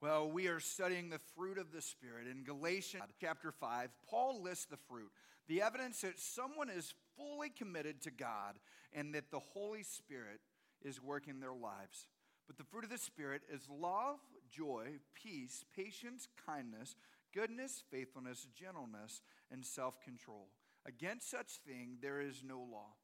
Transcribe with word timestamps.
Well, 0.00 0.30
we 0.30 0.48
are 0.48 0.60
studying 0.60 1.10
the 1.10 1.20
fruit 1.36 1.58
of 1.58 1.72
the 1.72 1.82
Spirit. 1.82 2.26
In 2.26 2.42
Galatians 2.42 3.04
chapter 3.20 3.52
5, 3.52 3.90
Paul 4.08 4.42
lists 4.42 4.64
the 4.64 4.78
fruit, 4.88 5.10
the 5.46 5.60
evidence 5.60 6.00
that 6.00 6.18
someone 6.18 6.70
is 6.70 6.94
fully 7.18 7.50
committed 7.50 8.00
to 8.02 8.10
God 8.10 8.58
and 8.94 9.14
that 9.14 9.30
the 9.30 9.40
Holy 9.40 9.82
Spirit 9.82 10.40
is 10.82 11.02
working 11.02 11.38
their 11.38 11.52
lives. 11.52 12.06
But 12.46 12.56
the 12.56 12.64
fruit 12.64 12.84
of 12.84 12.90
the 12.90 12.96
Spirit 12.96 13.42
is 13.52 13.68
love, 13.68 14.16
joy, 14.50 14.86
peace, 15.12 15.66
patience, 15.76 16.28
kindness, 16.46 16.96
goodness, 17.34 17.82
faithfulness, 17.90 18.46
gentleness, 18.58 19.20
and 19.52 19.66
self 19.66 20.00
control. 20.00 20.48
Against 20.86 21.30
such 21.30 21.58
thing 21.66 21.98
there 22.00 22.22
is 22.22 22.42
no 22.42 22.58
law. 22.58 22.94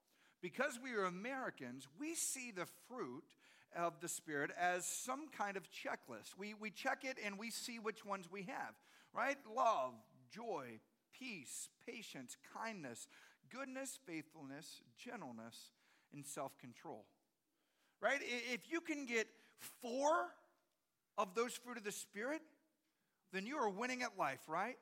Because 0.40 0.78
we 0.82 0.92
are 0.92 1.04
Americans, 1.04 1.88
we 2.00 2.14
see 2.14 2.52
the 2.52 2.66
fruit 2.88 3.34
of 3.74 4.00
the 4.00 4.08
Spirit 4.08 4.50
as 4.58 4.86
some 4.86 5.28
kind 5.36 5.56
of 5.56 5.64
checklist. 5.70 6.36
We, 6.38 6.54
we 6.54 6.70
check 6.70 7.04
it 7.04 7.16
and 7.24 7.38
we 7.38 7.50
see 7.50 7.78
which 7.78 8.04
ones 8.04 8.28
we 8.30 8.42
have, 8.42 8.74
right? 9.14 9.36
Love, 9.54 9.94
joy, 10.30 10.80
peace, 11.18 11.68
patience, 11.86 12.36
kindness, 12.54 13.08
goodness, 13.50 13.98
faithfulness, 14.06 14.80
gentleness, 14.98 15.70
and 16.12 16.24
self 16.24 16.56
control. 16.58 17.04
Right? 18.00 18.20
If 18.52 18.70
you 18.70 18.80
can 18.80 19.06
get 19.06 19.26
four 19.80 20.28
of 21.16 21.34
those 21.34 21.54
fruit 21.54 21.78
of 21.78 21.84
the 21.84 21.92
Spirit, 21.92 22.42
then 23.32 23.46
you 23.46 23.56
are 23.56 23.70
winning 23.70 24.02
at 24.02 24.18
life, 24.18 24.40
right? 24.48 24.76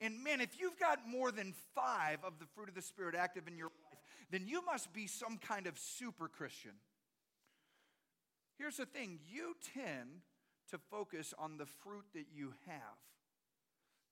And 0.00 0.22
man, 0.22 0.40
if 0.40 0.58
you've 0.58 0.78
got 0.78 0.98
more 1.06 1.30
than 1.30 1.54
five 1.74 2.18
of 2.24 2.38
the 2.38 2.46
fruit 2.54 2.68
of 2.68 2.74
the 2.74 2.82
Spirit 2.82 3.14
active 3.14 3.46
in 3.46 3.56
your 3.56 3.66
life, 3.66 3.98
then 4.30 4.46
you 4.46 4.64
must 4.64 4.92
be 4.92 5.06
some 5.06 5.38
kind 5.38 5.66
of 5.66 5.78
super 5.78 6.28
Christian. 6.28 6.72
Here's 8.58 8.76
the 8.76 8.86
thing 8.86 9.18
you 9.28 9.54
tend 9.74 10.22
to 10.70 10.78
focus 10.90 11.34
on 11.38 11.58
the 11.58 11.66
fruit 11.66 12.04
that 12.14 12.26
you 12.34 12.54
have. 12.66 12.98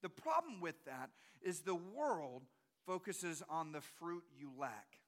The 0.03 0.09
problem 0.09 0.61
with 0.61 0.85
that 0.87 1.11
is 1.43 1.61
the 1.61 1.75
world 1.75 2.43
focuses 2.87 3.43
on 3.49 3.73
the 3.73 3.81
fruit 3.81 4.25
you 4.39 4.51
lack. 4.59 4.99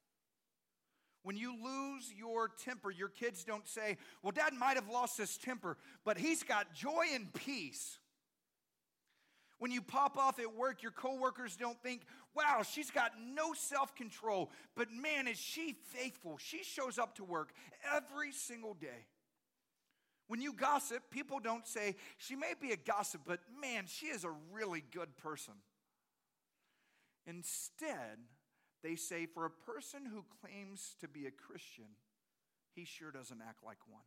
When 1.25 1.37
you 1.37 1.55
lose 1.63 2.13
your 2.17 2.49
temper, 2.49 2.91
your 2.91 3.09
kids 3.09 3.45
don't 3.45 3.67
say, 3.69 3.97
Well, 4.23 4.33
dad 4.33 4.55
might 4.55 4.75
have 4.75 4.89
lost 4.89 5.19
his 5.19 5.37
temper, 5.37 5.77
but 6.05 6.19
he's 6.19 6.43
got 6.43 6.75
joy 6.75 7.07
and 7.15 7.33
peace. 7.33 7.99
When 9.59 9.71
you 9.71 9.81
pop 9.81 10.19
off 10.19 10.41
at 10.41 10.57
work, 10.57 10.83
your 10.83 10.91
coworkers 10.91 11.55
don't 11.55 11.81
think, 11.85 12.03
wow, 12.35 12.63
she's 12.69 12.91
got 12.91 13.13
no 13.33 13.53
self 13.53 13.95
control, 13.95 14.51
but 14.75 14.91
man, 14.91 15.29
is 15.29 15.39
she 15.39 15.77
faithful. 15.91 16.37
She 16.37 16.65
shows 16.65 16.99
up 16.99 17.15
to 17.17 17.25
work 17.25 17.53
every 17.95 18.33
single 18.33 18.75
day. 18.75 19.07
When 20.33 20.41
you 20.41 20.55
gossip, 20.55 21.03
people 21.11 21.41
don't 21.41 21.67
say, 21.67 21.95
she 22.17 22.37
may 22.37 22.55
be 22.59 22.73
a 22.73 22.77
gossip, 22.79 23.21
but 23.27 23.41
man, 23.61 23.85
she 23.87 24.07
is 24.07 24.25
a 24.25 24.33
really 24.51 24.83
good 24.91 25.15
person. 25.19 25.53
Instead, 27.27 28.17
they 28.83 28.97
say, 28.97 29.27
for 29.27 29.45
a 29.45 29.51
person 29.51 30.07
who 30.07 30.25
claims 30.41 30.97
to 31.03 31.07
be 31.07 31.27
a 31.27 31.31
Christian, 31.31 31.85
he 32.75 32.87
sure 32.87 33.11
doesn't 33.11 33.43
act 33.47 33.63
like 33.63 33.77
one. 33.87 34.07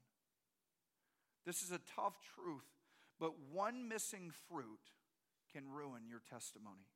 This 1.46 1.62
is 1.62 1.70
a 1.70 1.80
tough 1.96 2.16
truth, 2.34 2.66
but 3.20 3.34
one 3.54 3.88
missing 3.88 4.32
fruit 4.50 4.80
can 5.54 5.70
ruin 5.70 6.08
your 6.10 6.24
testimony. 6.28 6.88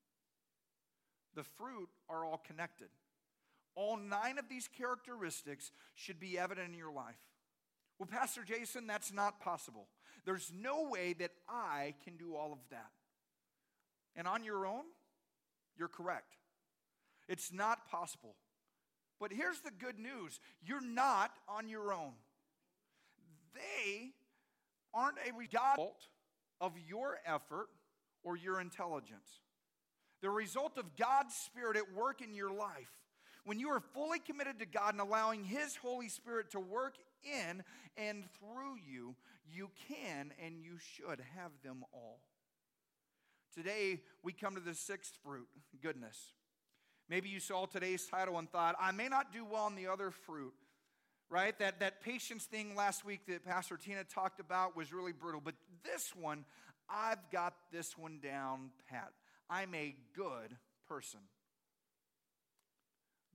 The 1.36 1.44
fruit 1.44 1.90
are 2.10 2.26
all 2.26 2.42
connected. 2.48 2.90
All 3.76 3.96
nine 3.96 4.40
of 4.40 4.50
these 4.50 4.68
characteristics 4.68 5.72
should 5.94 6.20
be 6.20 6.40
evident 6.40 6.70
in 6.70 6.74
your 6.74 6.92
life. 6.92 7.29
Well, 8.00 8.08
Pastor 8.08 8.44
Jason, 8.44 8.88
that's 8.88 9.12
not 9.12 9.42
possible. 9.42 9.88
There's 10.26 10.52
no 10.58 10.90
way 10.90 11.14
that 11.20 11.32
I 11.48 11.96
can 12.04 12.16
do 12.16 12.36
all 12.36 12.54
of 12.54 12.60
that. 12.72 12.92
And 14.16 14.28
on 14.28 14.44
your 14.44 14.66
own, 14.66 14.84
you're 15.78 15.90
correct. 15.90 16.38
It's 17.28 17.52
not 17.54 17.88
possible. 17.90 18.36
But 19.20 19.34
here's 19.34 19.60
the 19.60 19.72
good 19.72 20.00
news 20.00 20.40
you're 20.66 20.82
not 20.82 21.32
on 21.48 21.68
your 21.68 21.94
own. 21.94 22.14
They 23.54 24.12
aren't 24.94 25.18
a 25.28 25.38
result 25.38 26.08
of 26.62 26.74
your 26.88 27.18
effort 27.26 27.68
or 28.24 28.38
your 28.38 28.62
intelligence. 28.62 29.42
The 30.22 30.30
result 30.30 30.78
of 30.78 30.96
God's 30.98 31.34
Spirit 31.34 31.78
at 31.78 31.94
work 31.94 32.22
in 32.22 32.34
your 32.34 32.52
life. 32.52 32.92
When 33.46 33.60
you 33.60 33.70
are 33.70 33.80
fully 33.80 34.20
committed 34.20 34.60
to 34.60 34.66
God 34.66 34.94
and 34.94 35.02
allowing 35.02 35.44
His 35.44 35.76
Holy 35.78 36.10
Spirit 36.10 36.52
to 36.52 36.60
work 36.60 36.96
in 37.24 37.64
and 37.98 38.24
through 38.40 38.78
you, 38.88 39.16
you 39.52 39.70
can 39.88 40.32
and 40.44 40.62
you 40.62 40.78
should 40.78 41.22
have 41.36 41.52
them 41.64 41.84
all. 41.94 42.20
Today, 43.54 44.02
we 44.24 44.32
come 44.32 44.56
to 44.56 44.62
the 44.62 44.76
sixth 44.76 45.14
fruit 45.24 45.48
goodness. 45.82 46.34
Maybe 47.10 47.30
you 47.30 47.40
saw 47.40 47.66
today's 47.66 48.06
title 48.06 48.38
and 48.38 48.50
thought, 48.50 48.76
I 48.80 48.92
may 48.92 49.08
not 49.08 49.34
do 49.34 49.44
well 49.44 49.64
on 49.64 49.76
the 49.76 49.88
other 49.88 50.12
fruit, 50.12 50.54
right? 51.30 51.58
That, 51.58 51.80
that 51.80 52.02
patience 52.02 52.46
thing 52.46 52.76
last 52.76 53.04
week 53.04 53.22
that 53.28 53.44
Pastor 53.44 53.78
Tina 53.78 54.04
talked 54.04 54.40
about 54.40 54.78
was 54.78 54.94
really 54.94 55.12
brutal. 55.12 55.42
But 55.44 55.56
this 55.84 56.14
one, 56.16 56.46
I've 56.88 57.32
got 57.32 57.56
this 57.72 57.98
one 57.98 58.20
down 58.22 58.70
pat. 58.88 59.12
I'm 59.50 59.74
a 59.74 59.96
good 60.16 60.56
person. 60.88 61.22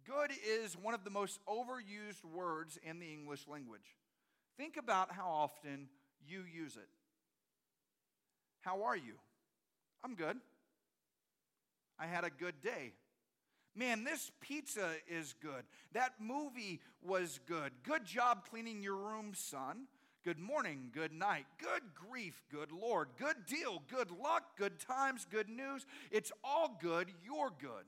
Good 0.06 0.32
is 0.46 0.76
one 0.76 0.94
of 0.94 1.04
the 1.04 1.10
most 1.10 1.40
overused 1.46 2.24
words 2.32 2.78
in 2.82 2.98
the 2.98 3.10
English 3.10 3.46
language. 3.48 3.96
Think 4.56 4.76
about 4.76 5.12
how 5.12 5.28
often 5.28 5.88
you 6.26 6.42
use 6.42 6.76
it. 6.76 6.88
How 8.60 8.82
are 8.84 8.96
you? 8.96 9.14
I'm 10.04 10.14
good. 10.14 10.36
I 11.98 12.06
had 12.06 12.24
a 12.24 12.30
good 12.30 12.60
day. 12.60 12.92
Man, 13.76 14.04
this 14.04 14.30
pizza 14.40 14.92
is 15.08 15.34
good. 15.42 15.64
That 15.92 16.12
movie 16.20 16.80
was 17.02 17.40
good. 17.46 17.72
Good 17.82 18.04
job 18.04 18.44
cleaning 18.48 18.82
your 18.82 18.96
room, 18.96 19.32
son. 19.34 19.86
Good 20.24 20.38
morning, 20.38 20.90
good 20.92 21.12
night, 21.12 21.44
good 21.58 21.82
grief, 21.94 22.42
good 22.50 22.72
Lord, 22.72 23.08
good 23.18 23.44
deal, 23.46 23.82
good 23.90 24.10
luck, 24.10 24.56
good 24.56 24.78
times, 24.78 25.26
good 25.30 25.50
news. 25.50 25.84
It's 26.10 26.32
all 26.42 26.78
good. 26.80 27.10
You're 27.22 27.52
good. 27.60 27.84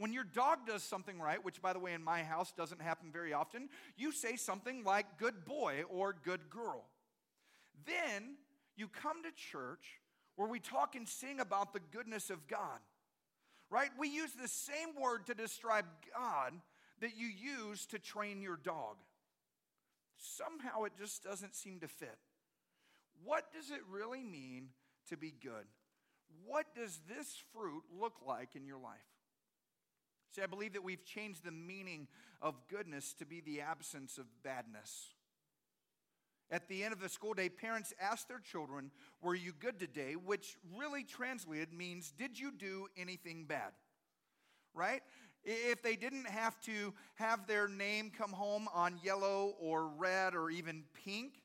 When 0.00 0.12
your 0.12 0.24
dog 0.24 0.66
does 0.66 0.82
something 0.82 1.20
right, 1.20 1.44
which 1.44 1.60
by 1.60 1.72
the 1.72 1.78
way 1.78 1.92
in 1.92 2.02
my 2.02 2.22
house 2.22 2.52
doesn't 2.56 2.80
happen 2.80 3.12
very 3.12 3.32
often, 3.32 3.68
you 3.96 4.12
say 4.12 4.34
something 4.34 4.82
like 4.82 5.18
good 5.18 5.44
boy 5.44 5.84
or 5.88 6.16
good 6.24 6.48
girl. 6.48 6.86
Then 7.86 8.36
you 8.76 8.88
come 8.88 9.22
to 9.22 9.30
church 9.30 10.00
where 10.36 10.48
we 10.48 10.58
talk 10.58 10.96
and 10.96 11.06
sing 11.06 11.38
about 11.38 11.72
the 11.72 11.80
goodness 11.92 12.30
of 12.30 12.48
God 12.48 12.80
right? 13.70 13.90
We 13.98 14.08
use 14.08 14.32
the 14.32 14.48
same 14.48 15.00
word 15.00 15.26
to 15.26 15.34
describe 15.34 15.86
God 16.14 16.52
that 17.00 17.16
you 17.16 17.28
use 17.28 17.86
to 17.86 17.98
train 17.98 18.42
your 18.42 18.56
dog. 18.56 18.96
Somehow 20.18 20.84
it 20.84 20.92
just 20.98 21.22
doesn't 21.22 21.54
seem 21.54 21.80
to 21.80 21.88
fit. 21.88 22.18
What 23.24 23.52
does 23.52 23.70
it 23.70 23.80
really 23.90 24.22
mean 24.22 24.68
to 25.08 25.16
be 25.16 25.32
good? 25.42 25.64
What 26.44 26.66
does 26.74 27.00
this 27.08 27.42
fruit 27.52 27.84
look 27.98 28.14
like 28.26 28.54
in 28.54 28.66
your 28.66 28.78
life? 28.78 28.98
See, 30.30 30.42
I 30.42 30.46
believe 30.46 30.74
that 30.74 30.84
we've 30.84 31.04
changed 31.04 31.44
the 31.44 31.50
meaning 31.50 32.06
of 32.40 32.54
goodness 32.68 33.14
to 33.14 33.26
be 33.26 33.40
the 33.40 33.60
absence 33.60 34.16
of 34.16 34.26
badness. 34.42 35.14
At 36.52 36.68
the 36.68 36.82
end 36.82 36.92
of 36.92 37.00
the 37.00 37.08
school 37.08 37.34
day, 37.34 37.48
parents 37.48 37.92
ask 38.00 38.28
their 38.28 38.38
children, 38.38 38.90
Were 39.22 39.34
you 39.34 39.52
good 39.52 39.78
today? 39.78 40.14
Which 40.14 40.56
really 40.76 41.04
translated 41.04 41.72
means, 41.72 42.12
Did 42.12 42.38
you 42.38 42.52
do 42.52 42.86
anything 42.96 43.44
bad? 43.44 43.72
Right? 44.74 45.02
If 45.42 45.82
they 45.82 45.96
didn't 45.96 46.26
have 46.26 46.60
to 46.62 46.92
have 47.14 47.46
their 47.46 47.66
name 47.66 48.12
come 48.16 48.32
home 48.32 48.68
on 48.74 48.98
yellow 49.02 49.54
or 49.58 49.88
red 49.88 50.34
or 50.34 50.50
even 50.50 50.84
pink, 51.04 51.40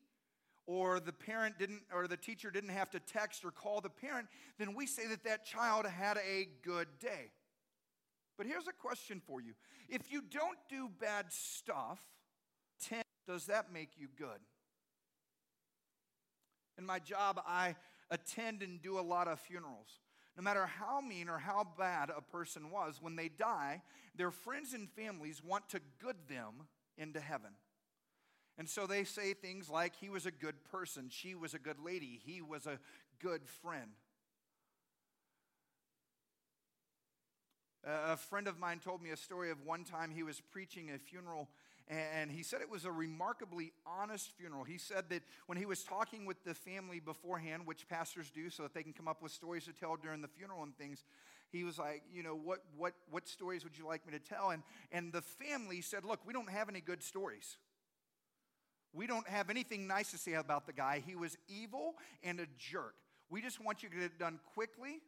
or 0.67 0.99
the 0.99 1.13
parent 1.13 1.57
didn't, 1.57 1.83
or 1.93 2.07
the 2.07 2.17
teacher 2.17 2.49
didn't 2.49 2.69
have 2.69 2.89
to 2.91 2.99
text 2.99 3.45
or 3.45 3.51
call 3.51 3.81
the 3.81 3.89
parent, 3.89 4.27
then 4.57 4.73
we 4.73 4.85
say 4.85 5.07
that 5.07 5.23
that 5.23 5.45
child 5.45 5.85
had 5.85 6.17
a 6.17 6.47
good 6.63 6.87
day. 6.99 7.31
But 8.37 8.47
here's 8.47 8.67
a 8.67 8.73
question 8.73 9.21
for 9.25 9.41
you 9.41 9.53
if 9.89 10.11
you 10.11 10.21
don't 10.21 10.57
do 10.69 10.89
bad 10.99 11.31
stuff, 11.31 11.99
does 13.27 13.47
that 13.47 13.73
make 13.73 13.89
you 13.97 14.07
good? 14.17 14.39
In 16.77 16.85
my 16.85 16.99
job, 16.99 17.41
I 17.45 17.75
attend 18.11 18.61
and 18.61 18.81
do 18.81 18.99
a 18.99 19.01
lot 19.01 19.27
of 19.27 19.39
funerals. 19.39 19.99
No 20.37 20.43
matter 20.43 20.65
how 20.65 20.99
mean 20.99 21.29
or 21.29 21.37
how 21.37 21.65
bad 21.77 22.11
a 22.15 22.21
person 22.21 22.69
was, 22.69 22.99
when 23.01 23.15
they 23.15 23.29
die, 23.29 23.81
their 24.15 24.31
friends 24.31 24.73
and 24.73 24.89
families 24.89 25.41
want 25.43 25.69
to 25.69 25.79
good 26.01 26.17
them 26.27 26.67
into 26.97 27.21
heaven. 27.21 27.51
And 28.57 28.69
so 28.69 28.85
they 28.85 29.05
say 29.05 29.33
things 29.33 29.69
like, 29.69 29.93
he 29.95 30.09
was 30.09 30.25
a 30.25 30.31
good 30.31 30.63
person, 30.65 31.07
she 31.09 31.35
was 31.35 31.53
a 31.53 31.59
good 31.59 31.79
lady, 31.79 32.21
he 32.25 32.41
was 32.41 32.67
a 32.67 32.79
good 33.21 33.41
friend. 33.61 33.91
A 37.85 38.17
friend 38.17 38.47
of 38.47 38.57
mine 38.57 38.79
told 38.79 39.01
me 39.01 39.11
a 39.11 39.17
story 39.17 39.51
of 39.51 39.63
one 39.63 39.83
time 39.83 40.11
he 40.11 40.23
was 40.23 40.41
preaching 40.51 40.89
a 40.89 40.97
funeral 40.97 41.49
And 41.87 42.31
he 42.31 42.41
said 42.41 42.61
it 42.61 42.69
was 42.69 42.85
a 42.85 42.91
remarkably 42.91 43.71
honest 43.85 44.31
funeral. 44.37 44.63
He 44.63 44.79
said 44.79 45.05
that 45.09 45.21
when 45.45 45.57
he 45.57 45.67
was 45.67 45.83
talking 45.83 46.25
with 46.25 46.43
the 46.43 46.55
family 46.55 46.99
beforehand, 46.99 47.63
which 47.65 47.87
pastors 47.87 48.31
do 48.31 48.49
so 48.49 48.63
that 48.63 48.73
they 48.73 48.81
can 48.81 48.93
come 48.93 49.07
up 49.07 49.21
with 49.21 49.31
stories 49.31 49.65
to 49.65 49.73
tell 49.73 49.95
during 49.95 50.21
the 50.21 50.27
funeral 50.27 50.63
and 50.63 50.75
things, 50.75 51.03
he 51.51 51.63
was 51.63 51.77
like, 51.77 52.01
you 52.11 52.23
know, 52.23 52.35
what, 52.35 52.63
what, 52.75 52.93
what 53.11 53.27
stories 53.27 53.63
would 53.63 53.77
you 53.77 53.85
like 53.85 54.05
me 54.07 54.13
to 54.13 54.19
tell? 54.19 54.49
And, 54.49 54.63
and 54.91 55.13
the 55.13 55.21
family 55.21 55.81
said, 55.81 56.03
look, 56.05 56.21
we 56.25 56.33
don't 56.33 56.49
have 56.49 56.69
any 56.69 56.81
good 56.81 57.03
stories. 57.03 57.57
We 58.91 59.05
don't 59.05 59.27
have 59.27 59.51
anything 59.51 59.85
nice 59.85 60.09
to 60.11 60.17
say 60.17 60.33
about 60.33 60.65
the 60.65 60.73
guy. 60.73 61.03
He 61.05 61.15
was 61.15 61.37
evil 61.47 61.95
and 62.23 62.39
a 62.39 62.47
jerk. 62.57 62.95
We 63.29 63.41
just 63.41 63.63
want 63.63 63.83
you 63.83 63.89
to 63.89 63.95
get 63.95 64.05
it 64.05 64.17
done 64.17 64.39
quickly 64.55 65.01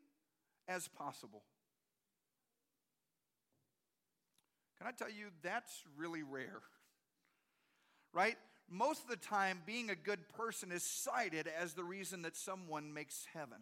as 0.67 0.87
possible. 0.87 1.41
Can 4.77 4.87
I 4.87 4.91
tell 4.91 5.09
you, 5.09 5.27
that's 5.43 5.83
really 5.95 6.23
rare. 6.23 6.61
Right? 8.13 8.37
Most 8.69 9.03
of 9.03 9.09
the 9.09 9.17
time, 9.17 9.61
being 9.65 9.91
a 9.91 9.95
good 9.95 10.27
person 10.29 10.71
is 10.71 10.81
cited 10.81 11.47
as 11.47 11.73
the 11.73 11.83
reason 11.83 12.23
that 12.23 12.35
someone 12.35 12.91
makes 12.91 13.27
heaven. 13.31 13.59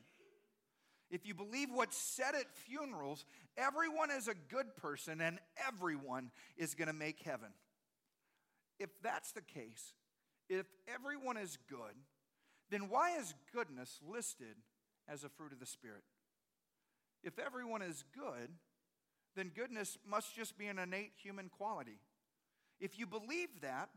If 1.12 1.26
you 1.26 1.34
believe 1.34 1.70
what's 1.72 1.98
said 1.98 2.36
at 2.36 2.56
funerals, 2.56 3.26
everyone 3.58 4.12
is 4.12 4.28
a 4.28 4.36
good 4.50 4.76
person 4.76 5.22
and 5.22 5.40
everyone 5.68 6.32
is 6.58 6.74
going 6.74 6.88
to 6.88 6.94
make 6.94 7.20
heaven. 7.22 7.50
If 8.80 8.90
that's 9.02 9.32
the 9.32 9.42
case, 9.42 9.94
if 10.50 10.66
everyone 10.94 11.38
is 11.38 11.58
good, 11.70 11.96
then 12.70 12.90
why 12.90 13.18
is 13.18 13.34
goodness 13.54 14.00
listed 14.08 14.56
as 15.08 15.24
a 15.24 15.30
fruit 15.30 15.54
of 15.54 15.60
the 15.60 15.66
Spirit? 15.66 16.04
If 17.24 17.40
everyone 17.40 17.82
is 17.82 18.04
good, 18.16 18.50
then 19.36 19.52
goodness 19.54 19.98
must 20.08 20.36
just 20.36 20.58
be 20.58 20.68
an 20.68 20.80
innate 20.80 21.12
human 21.16 21.50
quality. 21.50 22.00
If 22.80 22.98
you 22.98 23.06
believe 23.06 23.50
that, 23.62 23.90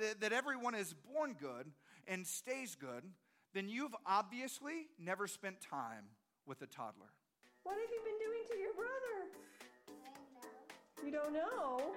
that, 0.00 0.20
that 0.20 0.32
everyone 0.32 0.74
is 0.74 0.94
born 0.94 1.36
good 1.38 1.70
and 2.06 2.26
stays 2.26 2.74
good, 2.74 3.04
then 3.54 3.68
you've 3.68 3.94
obviously 4.04 4.88
never 4.98 5.26
spent 5.26 5.60
time 5.60 6.04
with 6.46 6.62
a 6.62 6.66
toddler. 6.66 7.12
What 7.62 7.76
have 7.76 7.90
you 7.90 8.00
been 8.04 8.18
doing 8.18 8.42
to 8.50 8.56
your 8.58 8.74
brother? 8.74 9.16
You 11.04 11.12
don't 11.12 11.32
know? 11.32 11.94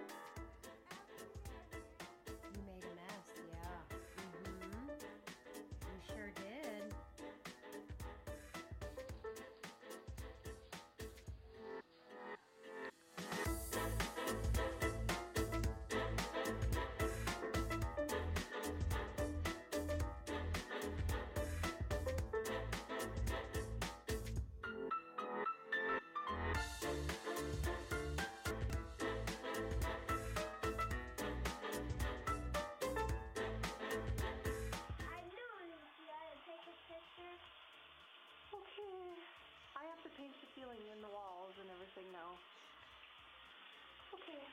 Okay. 44.14 44.44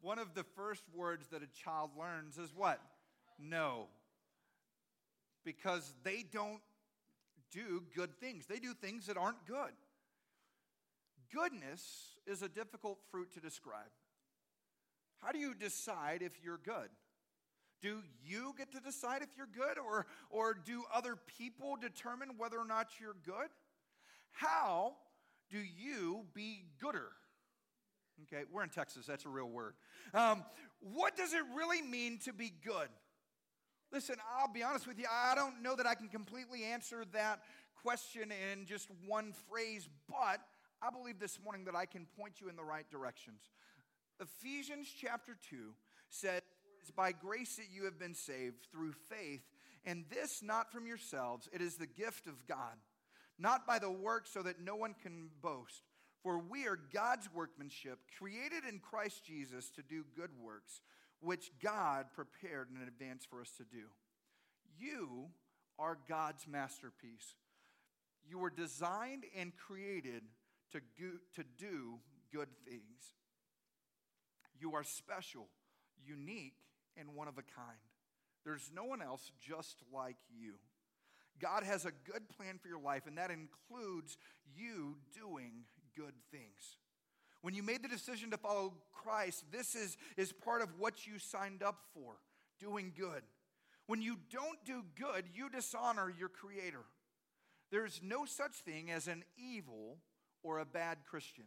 One 0.00 0.18
of 0.18 0.34
the 0.34 0.44
first 0.56 0.84
words 0.94 1.28
that 1.28 1.42
a 1.42 1.46
child 1.46 1.90
learns 1.98 2.38
is 2.38 2.54
what? 2.54 2.80
No. 3.38 3.88
Because 5.44 5.92
they 6.04 6.24
don't 6.30 6.60
do 7.50 7.82
good 7.94 8.18
things, 8.18 8.46
they 8.46 8.58
do 8.58 8.74
things 8.74 9.06
that 9.06 9.16
aren't 9.16 9.46
good. 9.46 9.72
Goodness 11.32 12.16
is 12.26 12.42
a 12.42 12.48
difficult 12.48 12.98
fruit 13.10 13.32
to 13.34 13.40
describe. 13.40 13.90
How 15.20 15.32
do 15.32 15.38
you 15.38 15.54
decide 15.54 16.22
if 16.22 16.32
you're 16.42 16.60
good? 16.62 16.88
Do 17.84 18.02
you 18.24 18.54
get 18.56 18.72
to 18.72 18.80
decide 18.80 19.20
if 19.20 19.28
you're 19.36 19.46
good, 19.46 19.78
or, 19.78 20.06
or 20.30 20.54
do 20.54 20.84
other 20.90 21.18
people 21.38 21.76
determine 21.78 22.30
whether 22.38 22.56
or 22.56 22.64
not 22.64 22.88
you're 22.98 23.16
good? 23.26 23.50
How 24.32 24.94
do 25.50 25.58
you 25.58 26.24
be 26.32 26.64
gooder? 26.80 27.10
Okay, 28.22 28.44
we're 28.50 28.62
in 28.62 28.70
Texas, 28.70 29.04
that's 29.04 29.26
a 29.26 29.28
real 29.28 29.50
word. 29.50 29.74
Um, 30.14 30.44
what 30.80 31.14
does 31.14 31.34
it 31.34 31.42
really 31.54 31.82
mean 31.82 32.20
to 32.24 32.32
be 32.32 32.50
good? 32.64 32.88
Listen, 33.92 34.16
I'll 34.34 34.50
be 34.50 34.62
honest 34.62 34.86
with 34.86 34.98
you, 34.98 35.04
I 35.12 35.34
don't 35.34 35.62
know 35.62 35.76
that 35.76 35.86
I 35.86 35.94
can 35.94 36.08
completely 36.08 36.64
answer 36.64 37.04
that 37.12 37.42
question 37.82 38.32
in 38.32 38.64
just 38.64 38.88
one 39.06 39.34
phrase, 39.50 39.90
but 40.08 40.40
I 40.80 40.88
believe 40.90 41.20
this 41.20 41.38
morning 41.44 41.66
that 41.66 41.76
I 41.76 41.84
can 41.84 42.06
point 42.18 42.40
you 42.40 42.48
in 42.48 42.56
the 42.56 42.64
right 42.64 42.88
directions. 42.90 43.42
Ephesians 44.18 44.88
chapter 44.98 45.36
2 45.50 45.74
said, 46.08 46.40
it's 46.84 46.90
by 46.90 47.12
grace 47.12 47.56
that 47.56 47.72
you 47.72 47.86
have 47.86 47.98
been 47.98 48.12
saved 48.12 48.66
through 48.70 48.92
faith, 48.92 49.40
and 49.86 50.04
this 50.10 50.42
not 50.42 50.70
from 50.70 50.86
yourselves. 50.86 51.48
It 51.50 51.62
is 51.62 51.76
the 51.76 51.86
gift 51.86 52.26
of 52.26 52.46
God, 52.46 52.76
not 53.38 53.66
by 53.66 53.78
the 53.78 53.90
work, 53.90 54.26
so 54.26 54.42
that 54.42 54.60
no 54.60 54.76
one 54.76 54.94
can 55.02 55.30
boast. 55.40 55.80
For 56.22 56.38
we 56.38 56.66
are 56.66 56.78
God's 56.92 57.32
workmanship, 57.32 58.00
created 58.18 58.64
in 58.68 58.80
Christ 58.80 59.24
Jesus 59.24 59.70
to 59.70 59.82
do 59.82 60.04
good 60.14 60.28
works, 60.38 60.82
which 61.20 61.52
God 61.62 62.04
prepared 62.14 62.68
in 62.70 62.86
advance 62.86 63.24
for 63.24 63.40
us 63.40 63.52
to 63.56 63.64
do. 63.64 63.84
You 64.78 65.28
are 65.78 65.96
God's 66.06 66.46
masterpiece. 66.46 67.34
You 68.28 68.38
were 68.38 68.50
designed 68.50 69.24
and 69.34 69.54
created 69.56 70.24
to, 70.72 70.80
go, 71.00 71.12
to 71.36 71.44
do 71.56 71.94
good 72.30 72.48
things. 72.68 73.14
You 74.60 74.74
are 74.74 74.84
special, 74.84 75.48
unique, 76.04 76.58
and 76.98 77.14
one 77.14 77.28
of 77.28 77.38
a 77.38 77.42
kind. 77.42 77.78
There's 78.44 78.70
no 78.74 78.84
one 78.84 79.02
else 79.02 79.30
just 79.40 79.82
like 79.92 80.16
you. 80.30 80.54
God 81.40 81.64
has 81.64 81.84
a 81.84 81.92
good 82.10 82.28
plan 82.36 82.58
for 82.60 82.68
your 82.68 82.80
life, 82.80 83.06
and 83.06 83.18
that 83.18 83.30
includes 83.30 84.16
you 84.54 84.96
doing 85.14 85.64
good 85.96 86.14
things. 86.30 86.76
When 87.42 87.54
you 87.54 87.62
made 87.62 87.82
the 87.82 87.88
decision 87.88 88.30
to 88.30 88.38
follow 88.38 88.74
Christ, 88.92 89.44
this 89.52 89.74
is, 89.74 89.96
is 90.16 90.32
part 90.32 90.62
of 90.62 90.68
what 90.78 91.06
you 91.06 91.18
signed 91.18 91.62
up 91.62 91.78
for 91.92 92.14
doing 92.58 92.92
good. 92.96 93.22
When 93.86 94.00
you 94.00 94.16
don't 94.32 94.64
do 94.64 94.82
good, 94.98 95.24
you 95.34 95.50
dishonor 95.50 96.12
your 96.18 96.28
Creator. 96.30 96.84
There's 97.70 98.00
no 98.02 98.24
such 98.24 98.52
thing 98.64 98.90
as 98.90 99.08
an 99.08 99.24
evil 99.36 99.98
or 100.42 100.58
a 100.58 100.64
bad 100.64 100.98
Christian. 101.08 101.44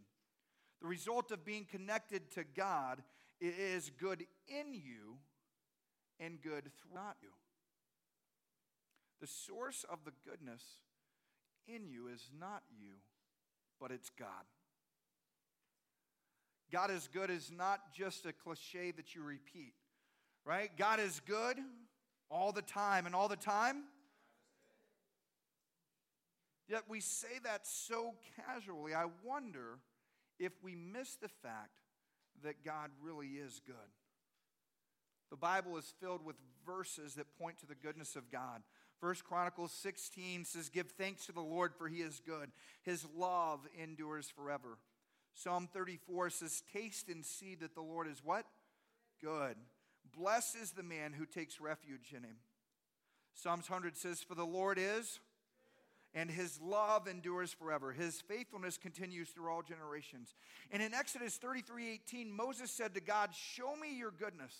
The 0.81 0.87
result 0.87 1.31
of 1.31 1.45
being 1.45 1.65
connected 1.65 2.29
to 2.31 2.43
God 2.43 3.01
is 3.39 3.89
good 3.89 4.25
in 4.47 4.73
you 4.73 5.17
and 6.19 6.41
good 6.41 6.71
throughout 6.81 7.15
you. 7.21 7.29
The 9.21 9.27
source 9.27 9.85
of 9.89 9.99
the 10.05 10.11
goodness 10.29 10.63
in 11.67 11.87
you 11.87 12.07
is 12.07 12.29
not 12.39 12.63
you, 12.79 12.93
but 13.79 13.91
it's 13.91 14.09
God. 14.09 14.27
God 16.71 16.91
is 16.91 17.07
good 17.11 17.29
is 17.29 17.51
not 17.55 17.93
just 17.93 18.25
a 18.25 18.33
cliche 18.33 18.91
that 18.91 19.15
you 19.15 19.23
repeat, 19.23 19.73
right? 20.45 20.69
God 20.77 20.99
is 20.99 21.21
good 21.25 21.57
all 22.29 22.51
the 22.51 22.61
time, 22.61 23.05
and 23.05 23.15
all 23.15 23.27
the 23.27 23.35
time. 23.35 23.83
Yet 26.67 26.83
we 26.89 26.99
say 26.99 27.39
that 27.43 27.65
so 27.65 28.15
casually. 28.35 28.93
I 28.93 29.05
wonder 29.23 29.79
if 30.37 30.51
we 30.61 30.75
miss 30.75 31.15
the 31.15 31.29
fact 31.29 31.79
that 32.43 32.65
God 32.65 32.89
really 33.01 33.27
is 33.27 33.61
good. 33.65 33.75
The 35.29 35.37
Bible 35.37 35.77
is 35.77 35.93
filled 35.99 36.25
with 36.25 36.35
verses 36.65 37.15
that 37.15 37.37
point 37.37 37.57
to 37.59 37.65
the 37.65 37.75
goodness 37.75 38.15
of 38.15 38.31
God. 38.31 38.61
First 38.99 39.25
Chronicles 39.25 39.71
16 39.73 40.45
says, 40.45 40.69
Give 40.69 40.87
thanks 40.87 41.25
to 41.27 41.31
the 41.31 41.41
Lord, 41.41 41.73
for 41.77 41.87
he 41.87 41.97
is 41.97 42.21
good. 42.25 42.51
His 42.81 43.05
love 43.15 43.59
endures 43.81 44.29
forever. 44.29 44.77
Psalm 45.33 45.69
34 45.71 46.31
says, 46.31 46.63
Taste 46.73 47.09
and 47.09 47.23
see 47.23 47.55
that 47.55 47.75
the 47.75 47.81
Lord 47.81 48.07
is 48.07 48.21
what? 48.23 48.45
Good. 49.21 49.55
Blessed 50.17 50.55
is 50.55 50.71
the 50.71 50.83
man 50.83 51.13
who 51.13 51.25
takes 51.25 51.61
refuge 51.61 52.13
in 52.15 52.23
him. 52.23 52.37
Psalms 53.35 53.69
100 53.69 53.97
says, 53.97 54.23
For 54.23 54.33
the 54.33 54.45
Lord 54.45 54.79
is, 54.79 55.19
and 56.15 56.31
his 56.31 56.59
love 56.59 57.07
endures 57.07 57.53
forever. 57.53 57.91
His 57.91 58.21
faithfulness 58.21 58.77
continues 58.77 59.29
through 59.29 59.51
all 59.51 59.61
generations. 59.61 60.33
And 60.71 60.81
in 60.81 60.93
Exodus 60.93 61.35
33 61.37 61.91
18, 61.91 62.31
Moses 62.31 62.71
said 62.71 62.95
to 62.95 63.01
God, 63.01 63.29
Show 63.35 63.75
me 63.75 63.95
your 63.95 64.11
goodness 64.11 64.55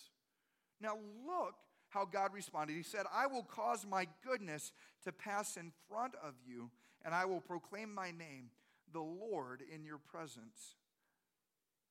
now, 0.82 0.98
look 1.26 1.56
how 1.90 2.06
God 2.06 2.34
responded. 2.34 2.76
He 2.76 2.84
said, 2.84 3.06
I 3.14 3.28
will 3.28 3.44
cause 3.44 3.86
my 3.90 4.08
goodness 4.26 4.72
to 5.04 5.12
pass 5.12 5.58
in 5.58 5.72
front 5.90 6.14
of 6.24 6.34
you, 6.46 6.70
and 7.04 7.14
I 7.16 7.26
will 7.26 7.42
proclaim 7.42 7.94
my 7.94 8.12
name. 8.12 8.52
the 8.94 9.02
Lord 9.02 9.62
in 9.74 9.84
your 9.84 9.98
presence. 9.98 10.76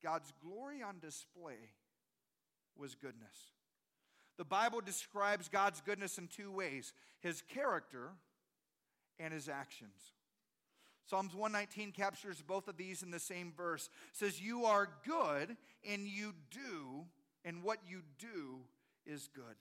God's 0.02 0.32
glory 0.42 0.82
on 0.82 0.98
display 0.98 1.58
was 2.74 2.94
goodness. 2.94 3.52
The 4.38 4.46
Bible 4.46 4.80
describes 4.80 5.48
God's 5.48 5.82
goodness 5.82 6.16
in 6.16 6.28
two 6.28 6.50
ways 6.50 6.94
his 7.20 7.42
character 7.42 8.12
and 9.18 9.32
his 9.34 9.48
actions. 9.48 10.14
Psalms 11.04 11.34
119 11.34 11.92
captures 11.92 12.42
both 12.46 12.66
of 12.66 12.76
these 12.76 13.02
in 13.02 13.10
the 13.10 13.18
same 13.18 13.52
verse. 13.56 13.90
It 14.12 14.16
says, 14.16 14.40
You 14.40 14.64
are 14.64 14.88
good, 15.06 15.56
and 15.88 16.06
you 16.08 16.34
do, 16.50 17.04
and 17.44 17.62
what 17.62 17.78
you 17.86 18.00
do 18.18 18.60
is 19.06 19.28
good. 19.34 19.56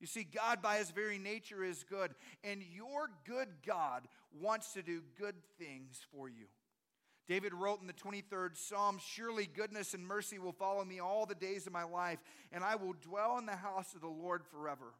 You 0.00 0.06
see, 0.06 0.24
God, 0.24 0.60
by 0.60 0.78
his 0.78 0.90
very 0.90 1.18
nature, 1.18 1.62
is 1.62 1.84
good, 1.84 2.12
and 2.42 2.62
your 2.74 3.10
good 3.24 3.48
God 3.64 4.08
wants 4.40 4.72
to 4.72 4.82
do 4.82 5.02
good 5.18 5.36
things 5.58 6.04
for 6.12 6.28
you. 6.28 6.46
David 7.28 7.54
wrote 7.54 7.80
in 7.80 7.86
the 7.86 7.92
23rd 7.92 8.56
Psalm 8.56 8.98
Surely 9.00 9.46
goodness 9.46 9.94
and 9.94 10.04
mercy 10.04 10.38
will 10.38 10.52
follow 10.52 10.84
me 10.84 10.98
all 10.98 11.24
the 11.24 11.36
days 11.36 11.66
of 11.66 11.72
my 11.72 11.84
life, 11.84 12.18
and 12.50 12.64
I 12.64 12.74
will 12.74 12.94
dwell 13.00 13.38
in 13.38 13.46
the 13.46 13.56
house 13.56 13.94
of 13.94 14.00
the 14.00 14.08
Lord 14.08 14.42
forever. 14.44 14.94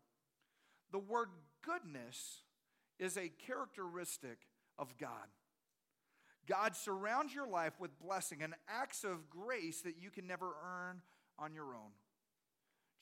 The 0.92 1.00
word 1.00 1.28
goodness 1.66 2.42
is 2.98 3.16
a 3.16 3.28
characteristic 3.44 4.38
of 4.78 4.96
God. 4.98 5.28
God 6.46 6.76
surrounds 6.76 7.34
your 7.34 7.48
life 7.48 7.74
with 7.80 7.98
blessing 7.98 8.42
and 8.42 8.54
acts 8.68 9.04
of 9.04 9.30
grace 9.30 9.80
that 9.82 9.96
you 10.00 10.10
can 10.10 10.26
never 10.26 10.52
earn 10.64 11.00
on 11.38 11.54
your 11.54 11.74
own. 11.74 11.90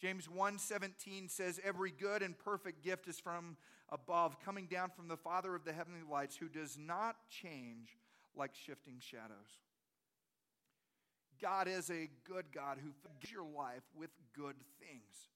James 0.01 0.29
1:17 0.29 1.29
says 1.29 1.61
every 1.63 1.91
good 1.91 2.23
and 2.23 2.39
perfect 2.39 2.83
gift 2.83 3.07
is 3.07 3.21
from 3.21 3.57
above 3.91 4.41
coming 4.41 4.67
down 4.67 4.91
from 4.91 5.09
the 5.09 5.17
father 5.17 5.55
of 5.55 5.65
the 5.65 5.73
heavenly 5.73 6.03
lights 6.03 6.37
who 6.37 6.49
does 6.49 6.79
not 6.79 7.17
change 7.29 7.99
like 8.35 8.55
shifting 8.55 8.99
shadows. 8.99 9.61
God 11.41 11.69
is 11.69 11.91
a 11.91 12.09
good 12.25 12.47
God 12.53 12.79
who 12.83 12.93
fills 12.93 13.33
your 13.33 13.45
life 13.45 13.83
with 13.95 14.11
good 14.35 14.57
things. 14.79 15.29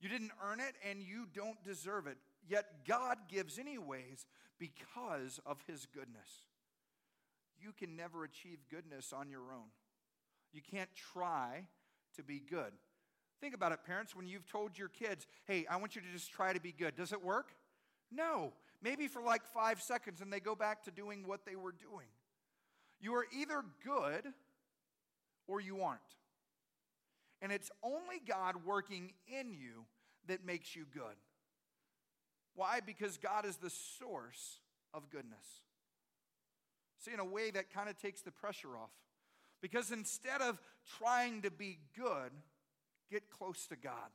You 0.00 0.08
didn't 0.08 0.32
earn 0.42 0.60
it 0.60 0.74
and 0.88 1.02
you 1.02 1.26
don't 1.32 1.62
deserve 1.64 2.06
it. 2.06 2.18
Yet 2.48 2.86
God 2.86 3.18
gives 3.28 3.58
anyways 3.58 4.26
because 4.58 5.40
of 5.46 5.62
his 5.66 5.86
goodness. 5.86 6.44
You 7.60 7.72
can 7.72 7.96
never 7.96 8.24
achieve 8.24 8.58
goodness 8.70 9.12
on 9.12 9.30
your 9.30 9.52
own. 9.52 9.70
You 10.52 10.62
can't 10.62 10.90
try 10.94 11.66
to 12.16 12.22
be 12.22 12.40
good. 12.40 12.72
Think 13.40 13.54
about 13.54 13.72
it, 13.72 13.84
parents, 13.84 14.16
when 14.16 14.26
you've 14.26 14.46
told 14.50 14.76
your 14.76 14.88
kids, 14.88 15.26
hey, 15.46 15.64
I 15.70 15.76
want 15.76 15.94
you 15.94 16.02
to 16.02 16.12
just 16.12 16.32
try 16.32 16.52
to 16.52 16.60
be 16.60 16.72
good. 16.72 16.96
Does 16.96 17.12
it 17.12 17.22
work? 17.22 17.54
No. 18.10 18.52
Maybe 18.82 19.06
for 19.08 19.22
like 19.22 19.44
five 19.44 19.80
seconds 19.80 20.20
and 20.20 20.32
they 20.32 20.40
go 20.40 20.54
back 20.54 20.84
to 20.84 20.90
doing 20.90 21.26
what 21.26 21.44
they 21.44 21.56
were 21.56 21.72
doing. 21.72 22.06
You 23.00 23.14
are 23.14 23.26
either 23.36 23.64
good 23.84 24.32
or 25.46 25.60
you 25.60 25.82
aren't. 25.82 26.00
And 27.40 27.52
it's 27.52 27.70
only 27.82 28.20
God 28.26 28.64
working 28.64 29.12
in 29.28 29.52
you 29.52 29.84
that 30.26 30.44
makes 30.44 30.74
you 30.74 30.84
good. 30.92 31.16
Why? 32.54 32.80
Because 32.84 33.16
God 33.18 33.46
is 33.46 33.56
the 33.56 33.70
source 33.70 34.58
of 34.92 35.10
goodness. 35.10 35.46
See, 36.98 37.12
in 37.12 37.20
a 37.20 37.24
way 37.24 37.52
that 37.52 37.72
kind 37.72 37.88
of 37.88 37.96
takes 37.96 38.22
the 38.22 38.32
pressure 38.32 38.76
off. 38.76 38.90
Because 39.60 39.92
instead 39.92 40.40
of 40.40 40.60
trying 40.98 41.42
to 41.42 41.50
be 41.50 41.78
good, 41.96 42.32
get 43.10 43.30
close 43.30 43.66
to 43.66 43.76
God. 43.76 44.10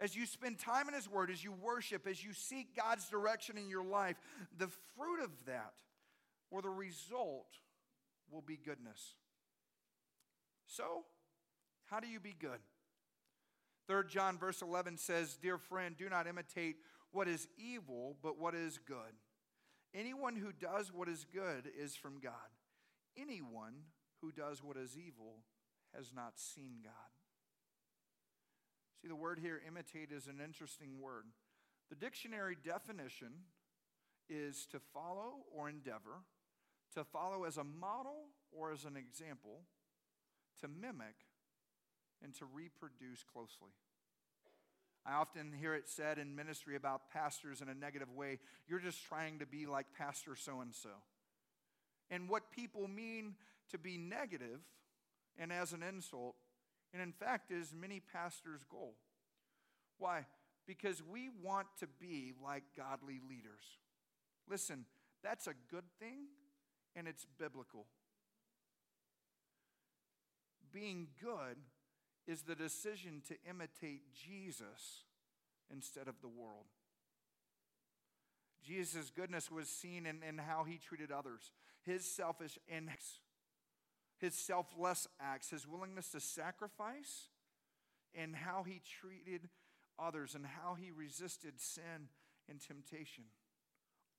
As 0.00 0.16
you 0.16 0.26
spend 0.26 0.58
time 0.58 0.88
in 0.88 0.94
His 0.94 1.08
Word, 1.08 1.30
as 1.30 1.44
you 1.44 1.52
worship, 1.52 2.06
as 2.08 2.24
you 2.24 2.32
seek 2.32 2.76
God's 2.76 3.08
direction 3.08 3.56
in 3.56 3.68
your 3.68 3.84
life, 3.84 4.16
the 4.58 4.68
fruit 4.96 5.22
of 5.22 5.30
that 5.46 5.74
or 6.50 6.60
the 6.60 6.68
result 6.68 7.46
will 8.30 8.42
be 8.42 8.56
goodness. 8.56 9.14
So, 10.66 11.04
how 11.86 12.00
do 12.00 12.08
you 12.08 12.18
be 12.20 12.34
good? 12.38 12.58
3 13.86 14.02
John 14.08 14.38
verse 14.38 14.62
11 14.62 14.98
says, 14.98 15.36
Dear 15.40 15.58
friend, 15.58 15.96
do 15.96 16.08
not 16.08 16.26
imitate 16.26 16.76
what 17.10 17.28
is 17.28 17.46
evil, 17.56 18.16
but 18.22 18.38
what 18.38 18.54
is 18.54 18.78
good. 18.78 18.96
Anyone 19.94 20.36
who 20.36 20.52
does 20.52 20.92
what 20.92 21.08
is 21.08 21.26
good 21.32 21.70
is 21.78 21.94
from 21.94 22.20
God. 22.20 22.32
Anyone 23.16 23.74
who 24.22 24.32
does 24.32 24.62
what 24.62 24.76
is 24.76 24.96
evil 24.96 25.44
has 25.94 26.12
not 26.14 26.38
seen 26.38 26.76
God. 26.82 26.92
See, 29.02 29.08
the 29.08 29.16
word 29.16 29.40
here, 29.42 29.60
imitate, 29.66 30.12
is 30.12 30.28
an 30.28 30.38
interesting 30.42 31.00
word. 31.00 31.24
The 31.90 31.96
dictionary 31.96 32.56
definition 32.64 33.32
is 34.28 34.64
to 34.70 34.78
follow 34.94 35.44
or 35.52 35.68
endeavor, 35.68 36.22
to 36.94 37.02
follow 37.02 37.42
as 37.42 37.56
a 37.56 37.64
model 37.64 38.28
or 38.52 38.70
as 38.70 38.84
an 38.84 38.96
example, 38.96 39.62
to 40.60 40.68
mimic, 40.68 41.16
and 42.22 42.32
to 42.36 42.44
reproduce 42.44 43.24
closely. 43.24 43.72
I 45.04 45.14
often 45.14 45.52
hear 45.52 45.74
it 45.74 45.88
said 45.88 46.18
in 46.18 46.36
ministry 46.36 46.76
about 46.76 47.10
pastors 47.10 47.60
in 47.60 47.68
a 47.68 47.74
negative 47.74 48.12
way 48.14 48.38
you're 48.68 48.78
just 48.78 49.04
trying 49.04 49.40
to 49.40 49.46
be 49.46 49.66
like 49.66 49.86
Pastor 49.98 50.36
so 50.36 50.60
and 50.60 50.72
so. 50.72 50.90
And 52.08 52.28
what 52.28 52.52
people 52.52 52.86
mean 52.86 53.34
to 53.70 53.78
be 53.78 53.98
negative 53.98 54.60
and 55.36 55.52
as 55.52 55.72
an 55.72 55.82
insult, 55.82 56.36
and 56.92 57.02
in 57.02 57.12
fact 57.12 57.50
is 57.50 57.74
many 57.78 58.00
pastors' 58.00 58.64
goal. 58.70 58.94
Why? 59.98 60.26
Because 60.66 61.02
we 61.02 61.28
want 61.42 61.66
to 61.80 61.86
be 62.00 62.32
like 62.42 62.64
godly 62.76 63.20
leaders. 63.28 63.64
Listen, 64.48 64.84
that's 65.22 65.46
a 65.46 65.54
good 65.70 65.84
thing 65.98 66.26
and 66.94 67.08
it's 67.08 67.26
biblical. 67.38 67.86
Being 70.72 71.08
good 71.20 71.56
is 72.26 72.42
the 72.42 72.54
decision 72.54 73.22
to 73.28 73.34
imitate 73.48 74.12
Jesus 74.14 75.04
instead 75.70 76.08
of 76.08 76.20
the 76.20 76.28
world. 76.28 76.66
Jesus' 78.64 79.10
goodness 79.10 79.50
was 79.50 79.68
seen 79.68 80.06
in, 80.06 80.22
in 80.26 80.38
how 80.38 80.64
he 80.64 80.78
treated 80.78 81.10
others, 81.10 81.50
his 81.82 82.04
selfish 82.04 82.58
his 84.22 84.34
selfless 84.34 85.08
acts, 85.20 85.50
his 85.50 85.66
willingness 85.66 86.08
to 86.10 86.20
sacrifice, 86.20 87.28
and 88.14 88.36
how 88.36 88.62
he 88.62 88.80
treated 89.00 89.48
others 89.98 90.34
and 90.34 90.46
how 90.46 90.74
he 90.74 90.92
resisted 90.92 91.60
sin 91.60 92.08
and 92.48 92.60
temptation. 92.60 93.24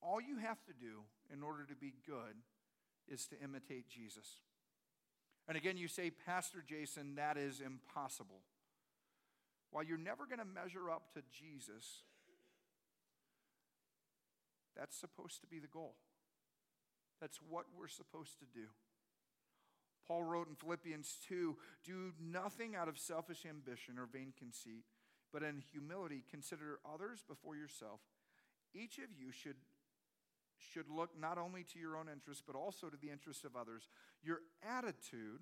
All 0.01 0.19
you 0.19 0.37
have 0.37 0.61
to 0.65 0.73
do 0.73 1.03
in 1.31 1.41
order 1.41 1.63
to 1.65 1.75
be 1.75 1.93
good 2.05 2.35
is 3.07 3.27
to 3.27 3.35
imitate 3.41 3.87
Jesus. 3.87 4.41
And 5.47 5.57
again, 5.57 5.77
you 5.77 5.87
say, 5.87 6.11
Pastor 6.11 6.63
Jason, 6.67 7.15
that 7.15 7.37
is 7.37 7.61
impossible. 7.61 8.41
While 9.71 9.85
you're 9.85 9.97
never 9.97 10.25
going 10.25 10.39
to 10.39 10.45
measure 10.45 10.89
up 10.89 11.13
to 11.13 11.21
Jesus, 11.31 12.03
that's 14.75 14.97
supposed 14.97 15.39
to 15.41 15.47
be 15.47 15.59
the 15.59 15.67
goal. 15.67 15.95
That's 17.21 17.39
what 17.49 17.65
we're 17.77 17.87
supposed 17.87 18.39
to 18.39 18.45
do. 18.53 18.67
Paul 20.07 20.23
wrote 20.23 20.47
in 20.47 20.55
Philippians 20.55 21.17
2 21.27 21.55
Do 21.83 22.11
nothing 22.19 22.75
out 22.75 22.87
of 22.87 22.97
selfish 22.97 23.45
ambition 23.47 23.97
or 23.97 24.07
vain 24.11 24.33
conceit, 24.37 24.83
but 25.31 25.43
in 25.43 25.61
humility 25.71 26.23
consider 26.29 26.79
others 26.91 27.23
before 27.27 27.55
yourself. 27.55 27.99
Each 28.73 28.97
of 28.97 29.11
you 29.17 29.31
should 29.31 29.57
should 30.71 30.89
look 30.89 31.09
not 31.19 31.37
only 31.37 31.63
to 31.73 31.79
your 31.79 31.97
own 31.97 32.07
interests, 32.07 32.43
but 32.45 32.55
also 32.55 32.87
to 32.87 32.97
the 32.97 33.09
interests 33.09 33.43
of 33.43 33.55
others. 33.55 33.89
Your 34.23 34.39
attitude 34.67 35.41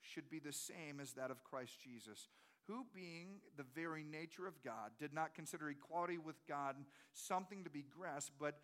should 0.00 0.30
be 0.30 0.38
the 0.38 0.52
same 0.52 1.00
as 1.00 1.12
that 1.12 1.30
of 1.30 1.44
Christ 1.44 1.78
Jesus, 1.82 2.28
who, 2.66 2.86
being 2.94 3.40
the 3.56 3.64
very 3.74 4.02
nature 4.02 4.46
of 4.46 4.62
God, 4.62 4.92
did 4.98 5.12
not 5.12 5.34
consider 5.34 5.68
equality 5.68 6.18
with 6.18 6.36
God 6.46 6.76
something 7.12 7.64
to 7.64 7.70
be 7.70 7.84
grasped, 7.96 8.34
but 8.38 8.58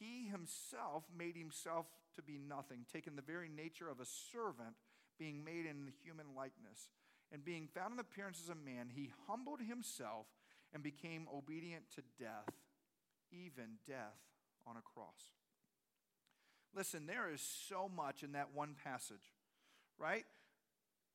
he 0.00 0.28
himself 0.28 1.04
made 1.16 1.36
himself 1.36 1.86
to 2.16 2.22
be 2.22 2.38
nothing, 2.38 2.86
taking 2.92 3.14
the 3.14 3.22
very 3.22 3.48
nature 3.48 3.88
of 3.88 4.00
a 4.00 4.06
servant, 4.32 4.74
being 5.18 5.44
made 5.44 5.66
in 5.66 5.84
the 5.84 5.92
human 6.02 6.34
likeness. 6.34 6.88
And 7.32 7.44
being 7.44 7.68
found 7.68 7.92
in 7.92 8.00
appearance 8.00 8.40
as 8.42 8.48
a 8.48 8.54
man, 8.54 8.88
he 8.92 9.12
humbled 9.28 9.60
himself 9.60 10.26
and 10.72 10.82
became 10.82 11.28
obedient 11.32 11.84
to 11.94 12.02
death, 12.18 12.50
even 13.30 13.78
death 13.86 14.18
on 14.66 14.76
a 14.76 14.82
cross. 14.82 15.30
Listen, 16.74 17.06
there 17.06 17.30
is 17.32 17.40
so 17.68 17.88
much 17.94 18.22
in 18.22 18.32
that 18.32 18.48
one 18.54 18.74
passage, 18.82 19.34
right? 19.98 20.24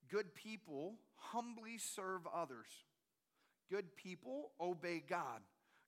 Good 0.09 0.35
people 0.35 0.95
humbly 1.15 1.77
serve 1.77 2.21
others. 2.33 2.67
Good 3.69 3.95
people 3.95 4.51
obey 4.61 5.03
God. 5.07 5.41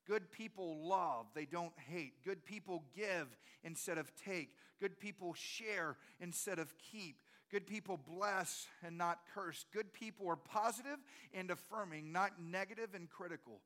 Good 0.08 0.32
people 0.32 0.88
love, 0.88 1.26
they 1.36 1.46
don't 1.46 1.74
hate. 1.90 2.14
Good 2.24 2.46
people 2.46 2.84
give 2.96 3.28
instead 3.64 3.98
of 3.98 4.12
take. 4.16 4.56
Good 4.80 5.00
people 5.00 5.34
share 5.34 5.98
instead 6.22 6.60
of 6.60 6.74
keep. 6.78 7.22
Good 7.52 7.68
people 7.68 7.98
bless 7.98 8.68
and 8.86 8.98
not 8.98 9.20
curse. 9.34 9.66
Good 9.74 9.94
people 9.94 10.28
are 10.30 10.36
positive 10.36 10.98
and 11.34 11.52
affirming, 11.52 12.12
not 12.12 12.42
negative 12.42 12.90
and 12.94 13.10
critical. 13.10 13.62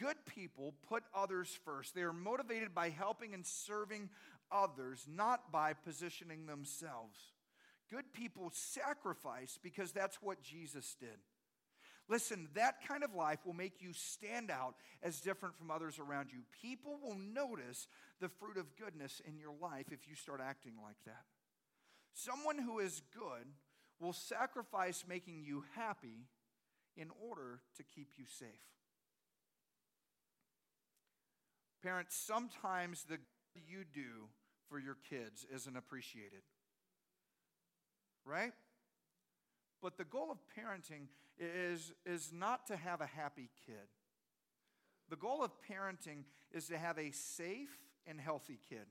Good 0.00 0.16
people 0.26 0.74
put 0.88 1.04
others 1.14 1.56
first. 1.64 1.94
They 1.94 2.02
are 2.02 2.12
motivated 2.12 2.74
by 2.74 2.90
helping 2.90 3.34
and 3.34 3.46
serving 3.46 4.10
others, 4.50 5.06
not 5.08 5.52
by 5.52 5.72
positioning 5.72 6.46
themselves. 6.46 7.18
Good 7.90 8.12
people 8.12 8.50
sacrifice 8.52 9.58
because 9.62 9.92
that's 9.92 10.20
what 10.22 10.42
Jesus 10.42 10.96
did. 10.98 11.18
Listen, 12.08 12.48
that 12.54 12.86
kind 12.86 13.02
of 13.02 13.14
life 13.14 13.38
will 13.46 13.54
make 13.54 13.80
you 13.80 13.92
stand 13.92 14.50
out 14.50 14.74
as 15.02 15.20
different 15.20 15.56
from 15.56 15.70
others 15.70 15.98
around 15.98 16.30
you. 16.32 16.40
People 16.60 16.98
will 17.02 17.16
notice 17.16 17.86
the 18.20 18.28
fruit 18.28 18.58
of 18.58 18.76
goodness 18.76 19.22
in 19.26 19.38
your 19.38 19.54
life 19.60 19.86
if 19.90 20.06
you 20.08 20.14
start 20.14 20.40
acting 20.42 20.74
like 20.82 20.98
that. 21.06 21.24
Someone 22.12 22.58
who 22.58 22.78
is 22.78 23.02
good 23.12 23.46
will 23.98 24.12
sacrifice 24.12 25.04
making 25.08 25.44
you 25.44 25.64
happy 25.74 26.28
in 26.96 27.08
order 27.26 27.60
to 27.76 27.82
keep 27.82 28.10
you 28.16 28.24
safe. 28.38 28.48
Parents, 31.82 32.16
sometimes 32.16 33.04
the 33.04 33.16
good 33.16 33.62
you 33.68 33.84
do 33.92 34.28
for 34.68 34.78
your 34.78 34.96
kids 35.08 35.46
isn't 35.54 35.76
appreciated. 35.76 36.42
Right? 38.24 38.52
But 39.82 39.98
the 39.98 40.04
goal 40.04 40.30
of 40.30 40.38
parenting 40.58 41.08
is, 41.38 41.92
is 42.06 42.32
not 42.32 42.66
to 42.68 42.76
have 42.76 43.00
a 43.00 43.06
happy 43.06 43.50
kid. 43.66 43.88
The 45.10 45.16
goal 45.16 45.44
of 45.44 45.50
parenting 45.70 46.24
is 46.52 46.68
to 46.68 46.78
have 46.78 46.98
a 46.98 47.10
safe 47.10 47.76
and 48.06 48.20
healthy 48.20 48.58
kid. 48.68 48.86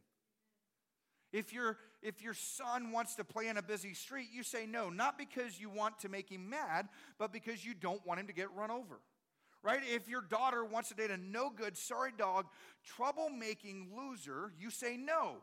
If, 1.32 1.52
your 1.52 1.78
if 2.04 2.22
your 2.22 2.36
son 2.36 2.92
wants 2.92 3.16
to 3.16 3.24
play 3.24 3.48
in 3.48 3.58
a 3.58 3.64
busy 3.64 3.96
street, 3.96 4.28
you 4.32 4.44
say 4.44 4.68
no, 4.68 4.92
not 4.92 5.18
because 5.18 5.60
you 5.60 5.70
want 5.70 6.00
to 6.02 6.10
make 6.10 6.30
him 6.30 6.48
mad, 6.50 6.88
but 7.18 7.34
because 7.34 7.66
you 7.66 7.74
don't 7.74 8.06
want 8.06 8.20
him 8.20 8.28
to 8.28 8.34
get 8.34 8.54
run 8.56 8.70
over. 8.70 9.00
Right? 9.64 9.82
If 9.84 10.08
your 10.08 10.22
daughter 10.22 10.64
wants 10.64 10.90
to 10.90 10.96
date 10.96 11.10
a 11.10 11.18
no 11.18 11.50
good, 11.50 11.78
sorry 11.78 12.12
dog, 12.16 12.46
troublemaking 13.00 13.88
loser, 13.96 14.52
you 14.60 14.70
say 14.70 14.98
no. 14.98 15.38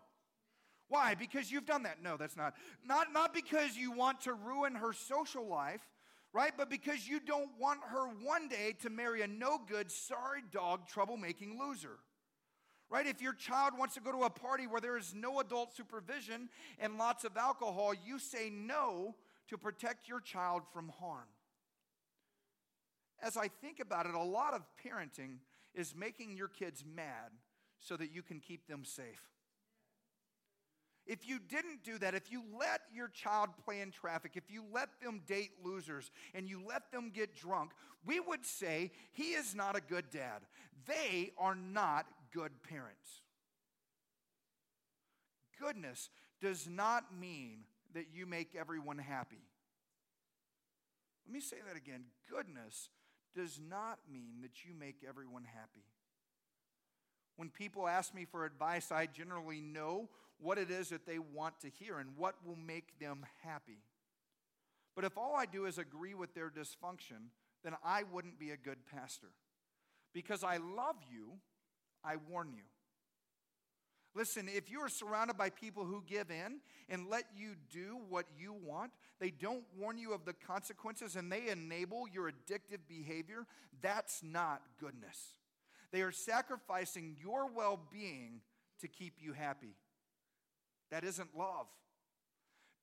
Why? 0.88 1.14
Because 1.14 1.50
you've 1.50 1.66
done 1.66 1.84
that. 1.84 2.02
No, 2.02 2.16
that's 2.16 2.36
not. 2.36 2.54
Not, 2.84 3.12
not 3.12 3.32
because 3.32 3.76
you 3.76 3.92
want 3.92 4.20
to 4.22 4.34
ruin 4.34 4.74
her 4.74 4.92
social 4.92 5.46
life, 5.46 5.80
right? 6.32 6.52
But 6.56 6.70
because 6.70 7.08
you 7.08 7.20
don't 7.20 7.50
want 7.58 7.80
her 7.90 8.06
one 8.22 8.48
day 8.48 8.74
to 8.82 8.90
marry 8.90 9.22
a 9.22 9.26
no 9.26 9.58
good, 9.58 9.90
sorry 9.90 10.42
dog, 10.50 10.88
troublemaking 10.88 11.58
loser. 11.58 11.98
Right? 12.88 13.06
If 13.06 13.22
your 13.22 13.34
child 13.34 13.74
wants 13.78 13.94
to 13.94 14.00
go 14.00 14.10
to 14.10 14.24
a 14.24 14.30
party 14.30 14.66
where 14.66 14.80
there 14.80 14.96
is 14.96 15.14
no 15.14 15.38
adult 15.38 15.76
supervision 15.76 16.48
and 16.80 16.98
lots 16.98 17.24
of 17.24 17.36
alcohol, 17.36 17.92
you 18.04 18.18
say 18.18 18.50
no 18.50 19.14
to 19.48 19.56
protect 19.56 20.08
your 20.08 20.20
child 20.20 20.62
from 20.72 20.90
harm. 21.00 21.28
As 23.22 23.36
I 23.36 23.48
think 23.48 23.78
about 23.78 24.06
it, 24.06 24.14
a 24.14 24.22
lot 24.22 24.54
of 24.54 24.62
parenting 24.84 25.36
is 25.74 25.94
making 25.94 26.36
your 26.36 26.48
kids 26.48 26.84
mad 26.84 27.30
so 27.78 27.96
that 27.96 28.12
you 28.12 28.22
can 28.22 28.40
keep 28.40 28.66
them 28.66 28.84
safe. 28.84 29.22
If 31.06 31.28
you 31.28 31.38
didn't 31.38 31.82
do 31.82 31.98
that, 31.98 32.14
if 32.14 32.30
you 32.30 32.42
let 32.58 32.82
your 32.94 33.08
child 33.08 33.50
play 33.64 33.80
in 33.80 33.90
traffic, 33.90 34.32
if 34.34 34.50
you 34.50 34.64
let 34.72 34.88
them 35.02 35.22
date 35.26 35.50
losers 35.64 36.10
and 36.34 36.48
you 36.48 36.62
let 36.66 36.92
them 36.92 37.10
get 37.12 37.34
drunk, 37.34 37.72
we 38.04 38.20
would 38.20 38.46
say 38.46 38.92
he 39.12 39.32
is 39.32 39.54
not 39.54 39.76
a 39.76 39.80
good 39.80 40.10
dad. 40.10 40.42
They 40.86 41.32
are 41.38 41.54
not 41.54 42.06
good 42.32 42.52
parents. 42.62 43.22
Goodness 45.60 46.10
does 46.40 46.68
not 46.68 47.04
mean 47.18 47.64
that 47.94 48.06
you 48.14 48.26
make 48.26 48.54
everyone 48.58 48.98
happy. 48.98 49.42
Let 51.26 51.34
me 51.34 51.40
say 51.40 51.56
that 51.66 51.76
again. 51.76 52.04
Goodness 52.30 52.88
does 53.34 53.60
not 53.60 53.98
mean 54.10 54.42
that 54.42 54.64
you 54.64 54.74
make 54.78 55.04
everyone 55.08 55.44
happy. 55.44 55.84
When 57.36 57.50
people 57.50 57.88
ask 57.88 58.14
me 58.14 58.24
for 58.24 58.44
advice, 58.44 58.90
I 58.90 59.06
generally 59.06 59.60
know 59.60 60.08
what 60.42 60.58
it 60.58 60.70
is 60.70 60.88
that 60.90 61.06
they 61.06 61.18
want 61.18 61.60
to 61.60 61.68
hear 61.68 61.98
and 61.98 62.16
what 62.16 62.34
will 62.44 62.56
make 62.56 62.98
them 62.98 63.26
happy. 63.42 63.82
But 64.94 65.04
if 65.04 65.16
all 65.16 65.34
I 65.36 65.46
do 65.46 65.66
is 65.66 65.78
agree 65.78 66.14
with 66.14 66.34
their 66.34 66.50
dysfunction, 66.50 67.28
then 67.62 67.74
I 67.84 68.02
wouldn't 68.12 68.38
be 68.38 68.50
a 68.50 68.56
good 68.56 68.78
pastor. 68.86 69.28
Because 70.12 70.42
I 70.42 70.56
love 70.56 70.96
you, 71.10 71.38
I 72.04 72.16
warn 72.28 72.52
you. 72.52 72.64
Listen, 74.14 74.48
if 74.48 74.70
you 74.70 74.80
are 74.80 74.88
surrounded 74.88 75.36
by 75.36 75.50
people 75.50 75.84
who 75.84 76.02
give 76.04 76.30
in 76.30 76.58
and 76.88 77.08
let 77.08 77.24
you 77.36 77.54
do 77.72 78.00
what 78.08 78.26
you 78.36 78.52
want, 78.52 78.90
they 79.20 79.30
don't 79.30 79.62
warn 79.78 79.98
you 79.98 80.12
of 80.12 80.24
the 80.24 80.32
consequences 80.32 81.14
and 81.14 81.30
they 81.30 81.48
enable 81.48 82.08
your 82.12 82.28
addictive 82.28 82.80
behavior, 82.88 83.46
that's 83.80 84.20
not 84.24 84.62
goodness. 84.80 85.34
They 85.92 86.02
are 86.02 86.10
sacrificing 86.10 87.16
your 87.22 87.48
well 87.50 87.78
being 87.92 88.40
to 88.80 88.88
keep 88.88 89.14
you 89.20 89.32
happy. 89.32 89.76
That 90.90 91.04
isn't 91.04 91.36
love. 91.36 91.66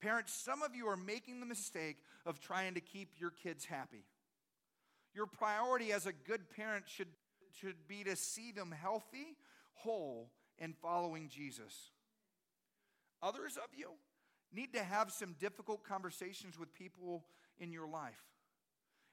Parents, 0.02 0.34
some 0.34 0.62
of 0.62 0.76
you 0.76 0.88
are 0.88 0.98
making 0.98 1.40
the 1.40 1.46
mistake 1.46 1.98
of 2.26 2.40
trying 2.40 2.76
to 2.76 2.82
keep 2.82 3.14
your 3.18 3.32
kids 3.32 3.66
happy. 3.66 4.06
Your 5.14 5.26
priority 5.26 5.92
as 5.92 6.06
a 6.06 6.14
good 6.14 6.50
parent 6.56 6.86
should, 6.88 7.08
should 7.60 7.88
be 7.88 8.04
to 8.04 8.16
see 8.16 8.52
them 8.52 8.72
healthy, 8.72 9.36
whole, 9.74 10.30
and 10.60 10.76
following 10.76 11.30
Jesus. 11.30 11.92
Others 13.24 13.58
of 13.58 13.70
you 13.76 13.90
need 14.54 14.74
to 14.74 14.84
have 14.84 15.12
some 15.12 15.36
difficult 15.40 15.84
conversations 15.84 16.58
with 16.60 16.74
people 16.74 17.26
in 17.60 17.72
your 17.72 17.88
life. 17.88 18.24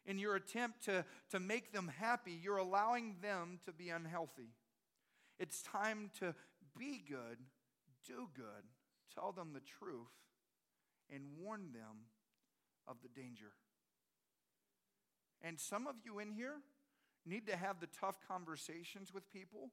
In 0.06 0.18
your 0.18 0.36
attempt 0.36 0.84
to, 0.84 1.04
to 1.30 1.40
make 1.40 1.72
them 1.72 1.90
happy, 1.98 2.38
you're 2.42 2.58
allowing 2.58 3.16
them 3.22 3.58
to 3.64 3.72
be 3.72 3.88
unhealthy. 3.88 4.50
It's 5.38 5.62
time 5.62 6.10
to 6.20 6.34
be 6.78 7.02
good, 7.08 7.38
do 8.06 8.28
good, 8.36 8.64
tell 9.14 9.32
them 9.32 9.50
the 9.52 9.60
truth, 9.60 10.12
and 11.12 11.22
warn 11.38 11.72
them 11.72 12.08
of 12.86 12.96
the 13.02 13.08
danger. 13.08 13.52
And 15.42 15.60
some 15.60 15.86
of 15.86 15.96
you 16.04 16.18
in 16.18 16.30
here 16.30 16.56
need 17.26 17.46
to 17.46 17.56
have 17.56 17.80
the 17.80 17.88
tough 18.00 18.18
conversations 18.26 19.12
with 19.12 19.30
people 19.32 19.70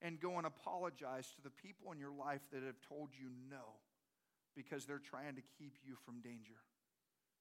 and 0.00 0.20
go 0.20 0.36
and 0.38 0.46
apologize 0.46 1.32
to 1.36 1.42
the 1.42 1.50
people 1.50 1.92
in 1.92 1.98
your 1.98 2.12
life 2.12 2.42
that 2.52 2.62
have 2.62 2.80
told 2.86 3.10
you 3.18 3.30
no 3.50 3.80
because 4.54 4.84
they're 4.84 4.98
trying 4.98 5.34
to 5.36 5.42
keep 5.58 5.74
you 5.84 5.94
from 6.04 6.20
danger. 6.20 6.60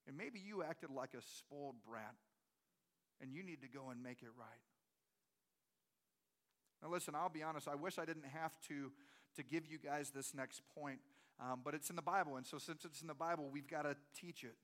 And 0.08 0.18
maybe 0.18 0.40
you 0.40 0.64
acted 0.64 0.90
like 0.90 1.14
a 1.14 1.22
spoiled 1.22 1.76
brat 1.88 2.16
and 3.22 3.34
you 3.34 3.44
need 3.44 3.62
to 3.62 3.68
go 3.68 3.90
and 3.90 4.02
make 4.02 4.22
it 4.22 4.30
right. 4.38 4.64
Now, 6.82 6.90
listen, 6.90 7.16
I'll 7.16 7.30
be 7.30 7.44
honest, 7.44 7.68
I 7.68 7.76
wish 7.76 7.98
I 7.98 8.06
didn't 8.06 8.28
have 8.34 8.54
to, 8.70 8.92
to 9.36 9.44
give 9.44 9.66
you 9.66 9.78
guys 9.80 10.12
this 10.12 10.34
next 10.34 10.62
point 10.78 11.00
um, 11.40 11.62
but 11.64 11.74
it's 11.74 11.90
in 11.90 11.96
the 11.96 12.02
Bible. 12.02 12.36
And 12.36 12.46
so, 12.46 12.58
since 12.58 12.86
it's 12.86 13.02
in 13.02 13.08
the 13.08 13.14
Bible, 13.14 13.50
we've 13.52 13.68
got 13.68 13.84
to 13.84 13.96
teach 14.20 14.44
it. 14.44 14.56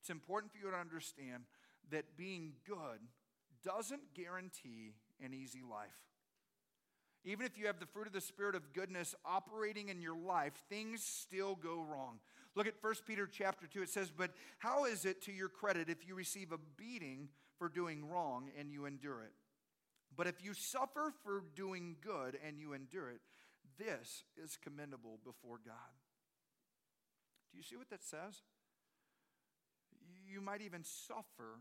It's 0.00 0.10
important 0.10 0.52
for 0.52 0.58
you 0.58 0.70
to 0.70 0.76
understand 0.76 1.44
that 1.90 2.16
being 2.16 2.52
good 2.66 3.00
doesn't 3.64 4.14
guarantee 4.14 4.94
an 5.22 5.34
easy 5.34 5.60
life. 5.62 5.88
Even 7.24 7.44
if 7.44 7.58
you 7.58 7.66
have 7.66 7.78
the 7.78 7.86
fruit 7.86 8.06
of 8.06 8.12
the 8.14 8.20
Spirit 8.20 8.54
of 8.54 8.72
goodness 8.72 9.14
operating 9.26 9.90
in 9.90 10.00
your 10.00 10.16
life, 10.16 10.54
things 10.70 11.04
still 11.04 11.54
go 11.54 11.82
wrong. 11.82 12.18
Look 12.56 12.66
at 12.66 12.74
1 12.80 12.94
Peter 13.06 13.28
chapter 13.30 13.66
2. 13.66 13.82
It 13.82 13.90
says, 13.90 14.10
But 14.10 14.30
how 14.58 14.86
is 14.86 15.04
it 15.04 15.22
to 15.24 15.32
your 15.32 15.48
credit 15.48 15.88
if 15.90 16.06
you 16.06 16.14
receive 16.14 16.50
a 16.52 16.58
beating 16.76 17.28
for 17.58 17.68
doing 17.68 18.08
wrong 18.08 18.48
and 18.58 18.72
you 18.72 18.86
endure 18.86 19.22
it? 19.22 19.32
But 20.16 20.26
if 20.26 20.42
you 20.42 20.54
suffer 20.54 21.12
for 21.22 21.44
doing 21.54 21.96
good 22.00 22.38
and 22.46 22.58
you 22.58 22.72
endure 22.72 23.10
it, 23.10 23.20
this 23.78 24.24
is 24.42 24.58
commendable 24.62 25.18
before 25.24 25.60
God. 25.64 25.74
Do 27.52 27.58
you 27.58 27.64
see 27.64 27.76
what 27.76 27.90
that 27.90 28.02
says? 28.02 28.42
You 30.32 30.40
might 30.40 30.62
even 30.62 30.84
suffer 30.84 31.58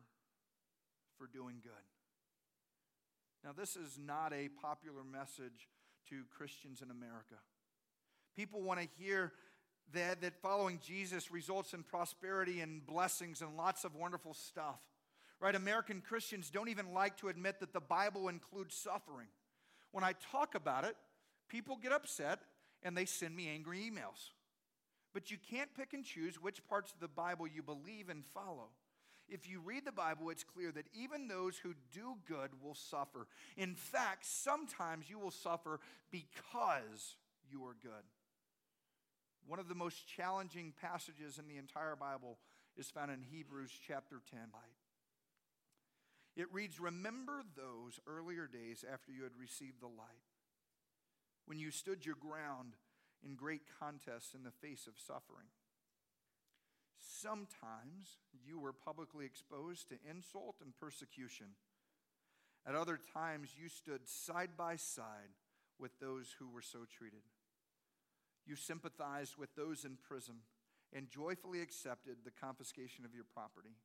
for 1.18 1.28
doing 1.28 1.58
good. 1.62 1.72
Now, 3.44 3.52
this 3.58 3.76
is 3.76 3.98
not 3.98 4.34
a 4.34 4.50
popular 4.62 5.04
message 5.04 5.70
to 6.10 6.24
Christians 6.36 6.82
in 6.82 6.92
America. 6.92 7.36
People 8.36 8.62
want 8.62 8.80
to 8.80 8.88
hear 8.98 9.32
that, 9.94 10.22
that 10.22 10.34
following 10.42 10.80
Jesus 10.86 11.32
results 11.32 11.74
in 11.74 11.84
prosperity 11.84 12.62
and 12.62 12.86
blessings 12.86 13.42
and 13.42 13.58
lots 13.58 13.84
of 13.84 13.96
wonderful 13.96 14.34
stuff. 14.34 14.80
Right? 15.40 15.56
American 15.56 16.02
Christians 16.02 16.50
don't 16.50 16.68
even 16.68 16.94
like 16.94 17.18
to 17.18 17.30
admit 17.30 17.62
that 17.62 17.74
the 17.74 17.80
Bible 17.80 18.28
includes 18.28 18.76
suffering. 18.76 19.28
When 19.92 20.04
I 20.04 20.14
talk 20.32 20.54
about 20.54 20.84
it, 20.84 20.96
people 21.48 21.78
get 21.82 21.94
upset 21.94 22.40
and 22.84 22.96
they 22.96 23.06
send 23.06 23.36
me 23.36 23.48
angry 23.48 23.80
emails. 23.80 24.32
But 25.14 25.32
you 25.32 25.38
can't 25.50 25.74
pick 25.76 25.94
and 25.94 26.04
choose 26.04 26.42
which 26.42 26.66
parts 26.68 26.92
of 26.92 27.00
the 27.00 27.08
Bible 27.08 27.48
you 27.48 27.64
believe 27.64 28.10
and 28.10 28.26
follow. 28.26 28.70
If 29.28 29.48
you 29.48 29.60
read 29.60 29.86
the 29.86 29.92
Bible, 29.92 30.30
it's 30.30 30.44
clear 30.44 30.72
that 30.72 30.88
even 30.94 31.28
those 31.28 31.58
who 31.58 31.74
do 31.94 32.18
good 32.28 32.50
will 32.64 32.76
suffer. 32.76 33.28
In 33.58 33.76
fact, 33.76 34.26
sometimes 34.26 35.10
you 35.10 35.20
will 35.20 35.32
suffer 35.32 35.80
because 36.12 37.16
you 37.52 37.64
are 37.66 37.76
good. 37.82 38.06
One 39.48 39.60
of 39.60 39.68
the 39.68 39.76
most 39.76 40.08
challenging 40.08 40.74
passages 40.80 41.40
in 41.40 41.48
the 41.48 41.58
entire 41.58 41.96
Bible 41.96 42.38
is 42.78 42.90
found 42.90 43.12
in 43.12 43.22
Hebrews 43.22 43.72
chapter 43.88 44.22
10. 44.32 44.40
It 46.36 46.48
reads 46.52 46.80
Remember 46.80 47.44
those 47.56 48.00
earlier 48.08 48.48
days 48.48 48.86
after 48.92 49.12
you 49.12 49.24
had 49.24 49.38
received 49.40 49.82
the 49.82 49.88
light, 49.88 50.30
when 51.46 51.60
you 51.60 51.72
stood 51.72 52.06
your 52.06 52.16
ground 52.16 52.74
in 53.26 53.36
great 53.36 53.62
contests 53.80 54.34
in 54.34 54.44
the 54.44 54.52
face 54.52 54.88
of 54.88 54.94
suffering. 54.98 55.48
Sometimes 56.98 58.18
you 58.46 58.60
were 58.60 58.74
publicly 58.74 59.26
exposed 59.26 59.90
to 59.90 59.96
insult 60.10 60.56
and 60.62 60.74
persecution. 60.80 61.48
At 62.68 62.76
other 62.76 63.00
times, 63.14 63.50
you 63.60 63.70
stood 63.70 64.08
side 64.08 64.52
by 64.58 64.76
side 64.76 65.34
with 65.80 65.92
those 66.00 66.36
who 66.38 66.50
were 66.50 66.62
so 66.62 66.80
treated. 66.98 67.24
You 68.46 68.56
sympathized 68.56 69.38
with 69.38 69.56
those 69.56 69.86
in 69.86 69.98
prison 70.08 70.36
and 70.94 71.10
joyfully 71.10 71.62
accepted 71.62 72.18
the 72.24 72.32
confiscation 72.32 73.06
of 73.06 73.14
your 73.14 73.24
property 73.24 73.76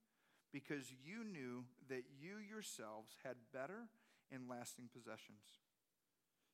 because 0.52 0.92
you 1.04 1.24
knew 1.24 1.64
that 1.88 2.04
you 2.20 2.36
yourselves 2.38 3.16
had 3.24 3.36
better 3.52 3.88
and 4.32 4.48
lasting 4.48 4.88
possessions. 4.92 5.60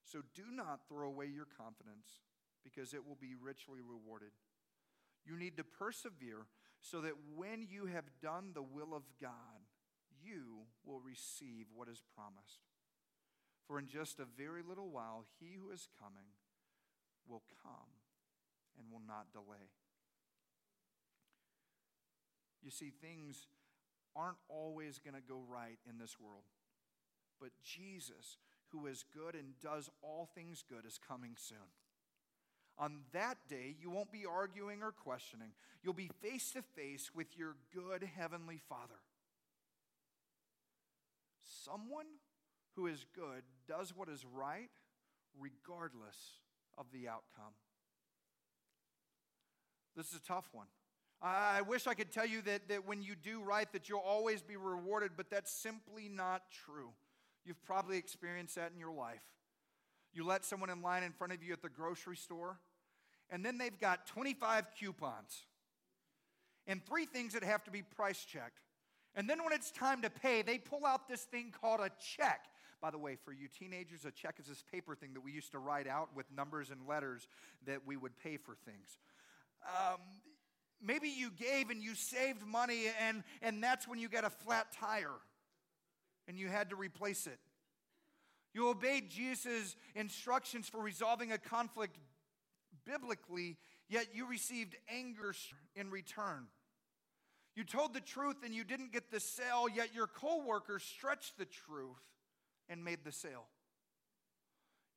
So 0.05 0.21
do 0.35 0.45
not 0.51 0.89
throw 0.89 1.09
away 1.09 1.27
your 1.27 1.47
confidence 1.57 2.09
because 2.65 2.95
it 2.95 3.07
will 3.07 3.19
be 3.21 3.35
richly 3.35 3.81
rewarded. 3.81 4.31
You 5.25 5.37
need 5.37 5.57
to 5.57 5.65
persevere 5.65 6.47
so 6.81 7.01
that 7.03 7.13
when 7.37 7.67
you 7.69 7.87
have 7.87 8.05
done 8.23 8.51
the 8.55 8.63
will 8.63 8.95
of 8.95 9.03
God, 9.21 9.69
you 10.23 10.67
will 10.85 11.01
receive 11.01 11.67
what 11.75 11.89
is 11.89 12.03
promised. 12.15 12.61
For 13.67 13.79
in 13.79 13.87
just 13.87 14.19
a 14.19 14.25
very 14.25 14.63
little 14.67 14.89
while, 14.89 15.25
he 15.39 15.57
who 15.61 15.71
is 15.71 15.89
coming 15.99 16.35
will 17.29 17.43
come 17.63 18.01
and 18.79 18.91
will 18.91 19.03
not 19.07 19.33
delay. 19.33 19.71
You 22.63 22.71
see, 22.71 22.91
things 22.91 23.47
aren't 24.17 24.39
always 24.49 24.99
going 24.99 25.15
to 25.15 25.21
go 25.27 25.41
right 25.49 25.79
in 25.89 25.99
this 25.99 26.17
world. 26.19 26.45
But 27.41 27.51
Jesus, 27.63 28.39
who 28.69 28.87
is 28.87 29.05
good 29.15 29.35
and 29.35 29.55
does 29.63 29.89
all 30.03 30.29
things 30.35 30.65
good, 30.69 30.85
is 30.85 30.99
coming 30.99 31.33
soon. 31.39 31.73
On 32.81 33.01
that 33.13 33.37
day, 33.47 33.77
you 33.79 33.91
won't 33.91 34.11
be 34.11 34.25
arguing 34.25 34.83
or 34.83 34.91
questioning. 34.91 35.51
You'll 35.85 35.93
be 35.93 36.11
face 36.23 36.51
to 36.53 36.63
face 36.63 37.11
with 37.15 37.27
your 37.37 37.55
good 37.75 38.09
Heavenly 38.17 38.59
Father. 38.71 38.99
Someone 41.63 42.07
who 42.77 42.87
is 42.87 43.05
good 43.15 43.43
does 43.69 43.95
what 43.95 44.09
is 44.09 44.25
right 44.25 44.71
regardless 45.39 46.17
of 46.79 46.87
the 46.91 47.07
outcome. 47.07 47.53
This 49.95 50.09
is 50.09 50.17
a 50.17 50.27
tough 50.27 50.49
one. 50.53 50.67
I 51.21 51.61
wish 51.61 51.87
I 51.87 51.93
could 51.93 52.11
tell 52.11 52.25
you 52.25 52.41
that, 52.43 52.69
that 52.69 52.87
when 52.87 53.03
you 53.03 53.15
do 53.15 53.43
right 53.43 53.71
that 53.75 53.91
you'll 53.91 53.99
always 53.99 54.41
be 54.41 54.57
rewarded, 54.57 55.13
but 55.19 55.29
that's 55.29 55.53
simply 55.53 56.09
not 56.09 56.45
true. 56.65 56.93
You've 57.45 57.63
probably 57.63 57.99
experienced 57.99 58.55
that 58.55 58.73
in 58.73 58.79
your 58.79 58.93
life. 58.93 59.23
You 60.15 60.25
let 60.25 60.47
someone 60.47 60.71
in 60.71 60.81
line 60.81 61.03
in 61.03 61.13
front 61.13 61.35
of 61.35 61.43
you 61.43 61.53
at 61.53 61.61
the 61.61 61.69
grocery 61.69 62.17
store, 62.17 62.59
and 63.31 63.45
then 63.45 63.59
they've 63.59 63.79
got 63.79 64.07
25 64.07 64.67
coupons 64.79 65.45
and 66.67 66.85
three 66.85 67.07
things 67.07 67.33
that 67.33 67.45
have 67.45 67.65
to 67.65 67.71
be 67.71 67.83
price 67.83 68.25
checked. 68.25 68.61
And 69.15 69.29
then 69.29 69.43
when 69.43 69.53
it's 69.53 69.71
time 69.71 70.03
to 70.03 70.11
pay, 70.11 70.43
they 70.43 70.59
pull 70.59 70.87
out 70.87 71.09
this 71.09 71.23
thing 71.23 71.53
called 71.61 71.81
a 71.81 71.91
check. 72.17 72.47
By 72.81 72.91
the 72.91 72.99
way, 72.99 73.17
for 73.25 73.33
you 73.33 73.49
teenagers, 73.49 74.05
a 74.05 74.11
check 74.11 74.37
is 74.39 74.47
this 74.47 74.63
paper 74.73 74.95
thing 74.95 75.15
that 75.15 75.21
we 75.21 75.33
used 75.33 75.53
to 75.53 75.59
write 75.59 75.87
out 75.87 76.11
with 76.15 76.27
numbers 76.35 76.71
and 76.71 76.81
letters 76.89 77.27
that 77.67 77.87
we 77.87 77.97
would 77.97 78.17
pay 78.19 78.37
for 78.37 78.55
things. 78.65 78.99
Um, 79.67 79.99
maybe 80.83 81.09
you 81.09 81.31
gave 81.31 81.71
and 81.71 81.83
you 81.83 81.95
saved 81.95 82.47
money, 82.47 82.85
and, 83.07 83.23
and 83.43 83.63
that's 83.63 83.87
when 83.87 83.99
you 83.99 84.09
got 84.09 84.25
a 84.25 84.31
flat 84.31 84.69
tire 84.73 85.19
and 86.27 86.39
you 86.39 86.49
had 86.49 86.71
to 86.71 86.77
replace 86.77 87.27
it. 87.27 87.39
You 88.55 88.69
obeyed 88.69 89.11
Jesus' 89.11 89.77
instructions 89.95 90.69
for 90.69 90.81
resolving 90.81 91.33
a 91.33 91.39
conflict 91.39 91.99
biblically, 92.91 93.57
yet 93.89 94.09
you 94.15 94.27
received 94.27 94.77
anger 94.89 95.35
in 95.77 95.91
return. 95.91 96.47
You 97.55 97.65
told 97.65 97.95
the 97.95 98.01
truth 98.01 98.37
and 98.45 98.55
you 98.55 98.65
didn't 98.65 98.93
get 98.93 99.11
the 99.11 99.21
sale, 99.21 99.67
yet 99.73 99.95
your 99.95 100.07
coworkers 100.07 100.83
stretched 100.83 101.39
the 101.39 101.45
truth 101.45 102.03
and 102.69 102.85
made 102.85 103.01
the 103.05 103.13
sale. 103.13 103.47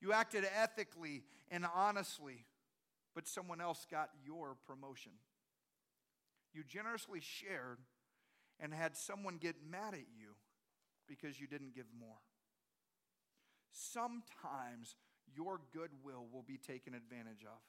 You 0.01 0.13
acted 0.13 0.45
ethically 0.61 1.23
and 1.49 1.65
honestly, 1.75 2.45
but 3.15 3.27
someone 3.27 3.61
else 3.61 3.85
got 3.89 4.09
your 4.25 4.55
promotion. 4.67 5.13
You 6.53 6.63
generously 6.63 7.19
shared 7.21 7.79
and 8.59 8.73
had 8.73 8.95
someone 8.95 9.37
get 9.37 9.55
mad 9.69 9.93
at 9.93 10.05
you 10.15 10.35
because 11.07 11.39
you 11.39 11.47
didn't 11.47 11.75
give 11.75 11.87
more. 11.99 12.17
Sometimes 13.71 14.95
your 15.35 15.59
goodwill 15.73 16.27
will 16.31 16.43
be 16.43 16.57
taken 16.57 16.93
advantage 16.93 17.43
of. 17.43 17.59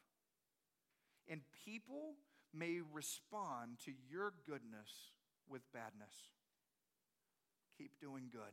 And 1.29 1.41
people 1.65 2.15
may 2.53 2.81
respond 2.93 3.79
to 3.85 3.93
your 4.11 4.33
goodness 4.47 4.91
with 5.49 5.63
badness. 5.73 6.15
Keep 7.79 8.01
doing 8.01 8.25
good. 8.31 8.53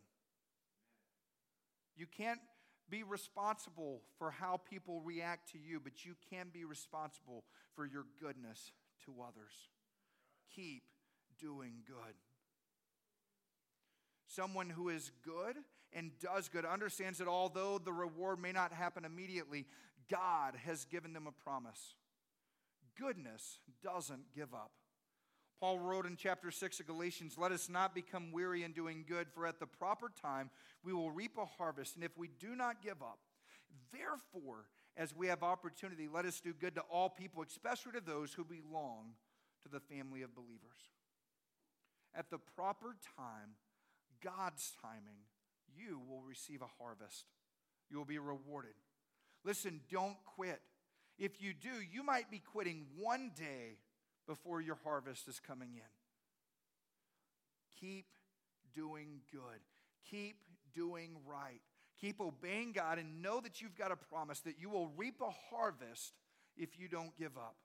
You 1.95 2.07
can't 2.07 2.39
be 2.89 3.03
responsible 3.03 4.01
for 4.17 4.31
how 4.31 4.59
people 4.69 5.01
react 5.01 5.51
to 5.51 5.57
you, 5.57 5.79
but 5.79 6.05
you 6.05 6.15
can 6.29 6.47
be 6.51 6.65
responsible 6.65 7.43
for 7.75 7.85
your 7.85 8.05
goodness 8.19 8.71
to 9.05 9.13
others. 9.21 9.53
Keep 10.55 10.83
doing 11.39 11.83
good. 11.87 12.15
Someone 14.27 14.69
who 14.69 14.89
is 14.89 15.11
good 15.23 15.55
and 15.93 16.11
does 16.19 16.49
good 16.49 16.65
understands 16.65 17.19
that 17.19 17.27
although 17.27 17.77
the 17.77 17.93
reward 17.93 18.39
may 18.39 18.51
not 18.51 18.71
happen 18.71 19.05
immediately, 19.05 19.65
God 20.09 20.55
has 20.65 20.85
given 20.85 21.13
them 21.13 21.27
a 21.27 21.43
promise. 21.43 21.95
Goodness 22.99 23.59
doesn't 23.83 24.33
give 24.35 24.53
up. 24.53 24.71
Paul 25.59 25.77
wrote 25.77 26.07
in 26.07 26.15
chapter 26.15 26.49
6 26.49 26.79
of 26.79 26.87
Galatians, 26.87 27.37
Let 27.37 27.51
us 27.51 27.69
not 27.69 27.93
become 27.93 28.31
weary 28.31 28.63
in 28.63 28.71
doing 28.71 29.05
good, 29.07 29.27
for 29.31 29.45
at 29.45 29.59
the 29.59 29.67
proper 29.67 30.11
time 30.21 30.49
we 30.83 30.91
will 30.91 31.11
reap 31.11 31.37
a 31.37 31.45
harvest. 31.45 31.95
And 31.95 32.03
if 32.03 32.17
we 32.17 32.29
do 32.39 32.55
not 32.55 32.81
give 32.81 33.01
up, 33.03 33.19
therefore, 33.93 34.65
as 34.97 35.15
we 35.15 35.27
have 35.27 35.43
opportunity, 35.43 36.07
let 36.11 36.25
us 36.25 36.39
do 36.39 36.53
good 36.53 36.75
to 36.75 36.81
all 36.81 37.09
people, 37.09 37.43
especially 37.47 37.93
to 37.93 38.01
those 38.01 38.33
who 38.33 38.43
belong 38.43 39.13
to 39.61 39.69
the 39.69 39.79
family 39.79 40.23
of 40.23 40.35
believers. 40.35 40.89
At 42.15 42.31
the 42.31 42.39
proper 42.39 42.95
time, 43.15 43.51
God's 44.23 44.73
timing, 44.81 45.25
you 45.75 46.01
will 46.09 46.21
receive 46.21 46.61
a 46.61 46.83
harvest. 46.83 47.25
You 47.89 47.97
will 47.97 48.05
be 48.05 48.19
rewarded. 48.19 48.73
Listen, 49.45 49.81
don't 49.91 50.17
quit. 50.25 50.61
If 51.21 51.39
you 51.39 51.53
do, 51.53 51.69
you 51.93 52.01
might 52.01 52.31
be 52.31 52.39
quitting 52.39 52.87
one 52.97 53.29
day 53.37 53.77
before 54.27 54.59
your 54.59 54.79
harvest 54.83 55.27
is 55.27 55.39
coming 55.39 55.69
in. 55.75 55.91
Keep 57.79 58.07
doing 58.73 59.21
good. 59.31 59.61
Keep 60.09 60.37
doing 60.73 61.11
right. 61.27 61.61
Keep 61.99 62.21
obeying 62.21 62.71
God 62.71 62.97
and 62.97 63.21
know 63.21 63.39
that 63.39 63.61
you've 63.61 63.77
got 63.77 63.91
a 63.91 63.95
promise 63.95 64.39
that 64.39 64.55
you 64.59 64.71
will 64.71 64.87
reap 64.97 65.21
a 65.21 65.29
harvest 65.55 66.13
if 66.57 66.79
you 66.79 66.87
don't 66.87 67.15
give 67.19 67.37
up. 67.37 67.55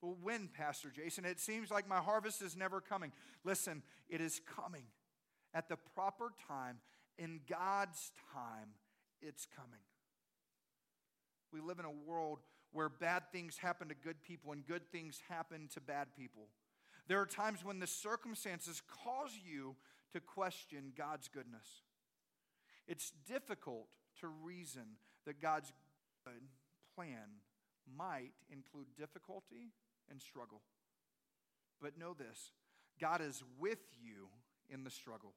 Well, 0.00 0.16
when, 0.22 0.48
Pastor 0.48 0.88
Jason? 0.88 1.26
It 1.26 1.38
seems 1.38 1.70
like 1.70 1.86
my 1.86 1.98
harvest 1.98 2.40
is 2.40 2.56
never 2.56 2.80
coming. 2.80 3.12
Listen, 3.44 3.82
it 4.08 4.22
is 4.22 4.40
coming 4.56 4.84
at 5.52 5.68
the 5.68 5.76
proper 5.94 6.32
time, 6.48 6.78
in 7.18 7.40
God's 7.46 8.12
time, 8.32 8.70
it's 9.20 9.46
coming. 9.54 9.80
We 11.52 11.60
live 11.60 11.78
in 11.78 11.84
a 11.84 11.90
world 11.90 12.40
where 12.72 12.88
bad 12.88 13.22
things 13.32 13.56
happen 13.58 13.88
to 13.88 13.94
good 13.94 14.22
people 14.22 14.52
and 14.52 14.66
good 14.66 14.90
things 14.92 15.20
happen 15.28 15.68
to 15.74 15.80
bad 15.80 16.08
people. 16.16 16.48
There 17.06 17.20
are 17.20 17.26
times 17.26 17.64
when 17.64 17.78
the 17.78 17.86
circumstances 17.86 18.82
cause 19.04 19.32
you 19.42 19.76
to 20.12 20.20
question 20.20 20.92
God's 20.96 21.28
goodness. 21.28 21.66
It's 22.86 23.12
difficult 23.26 23.86
to 24.20 24.28
reason 24.28 24.96
that 25.26 25.40
God's 25.40 25.72
good 26.24 26.42
plan 26.94 27.40
might 27.96 28.32
include 28.50 28.86
difficulty 28.98 29.72
and 30.10 30.20
struggle. 30.20 30.60
But 31.80 31.98
know 31.98 32.14
this 32.14 32.50
God 33.00 33.20
is 33.20 33.42
with 33.58 33.78
you 34.02 34.28
in 34.68 34.84
the 34.84 34.90
struggle. 34.90 35.34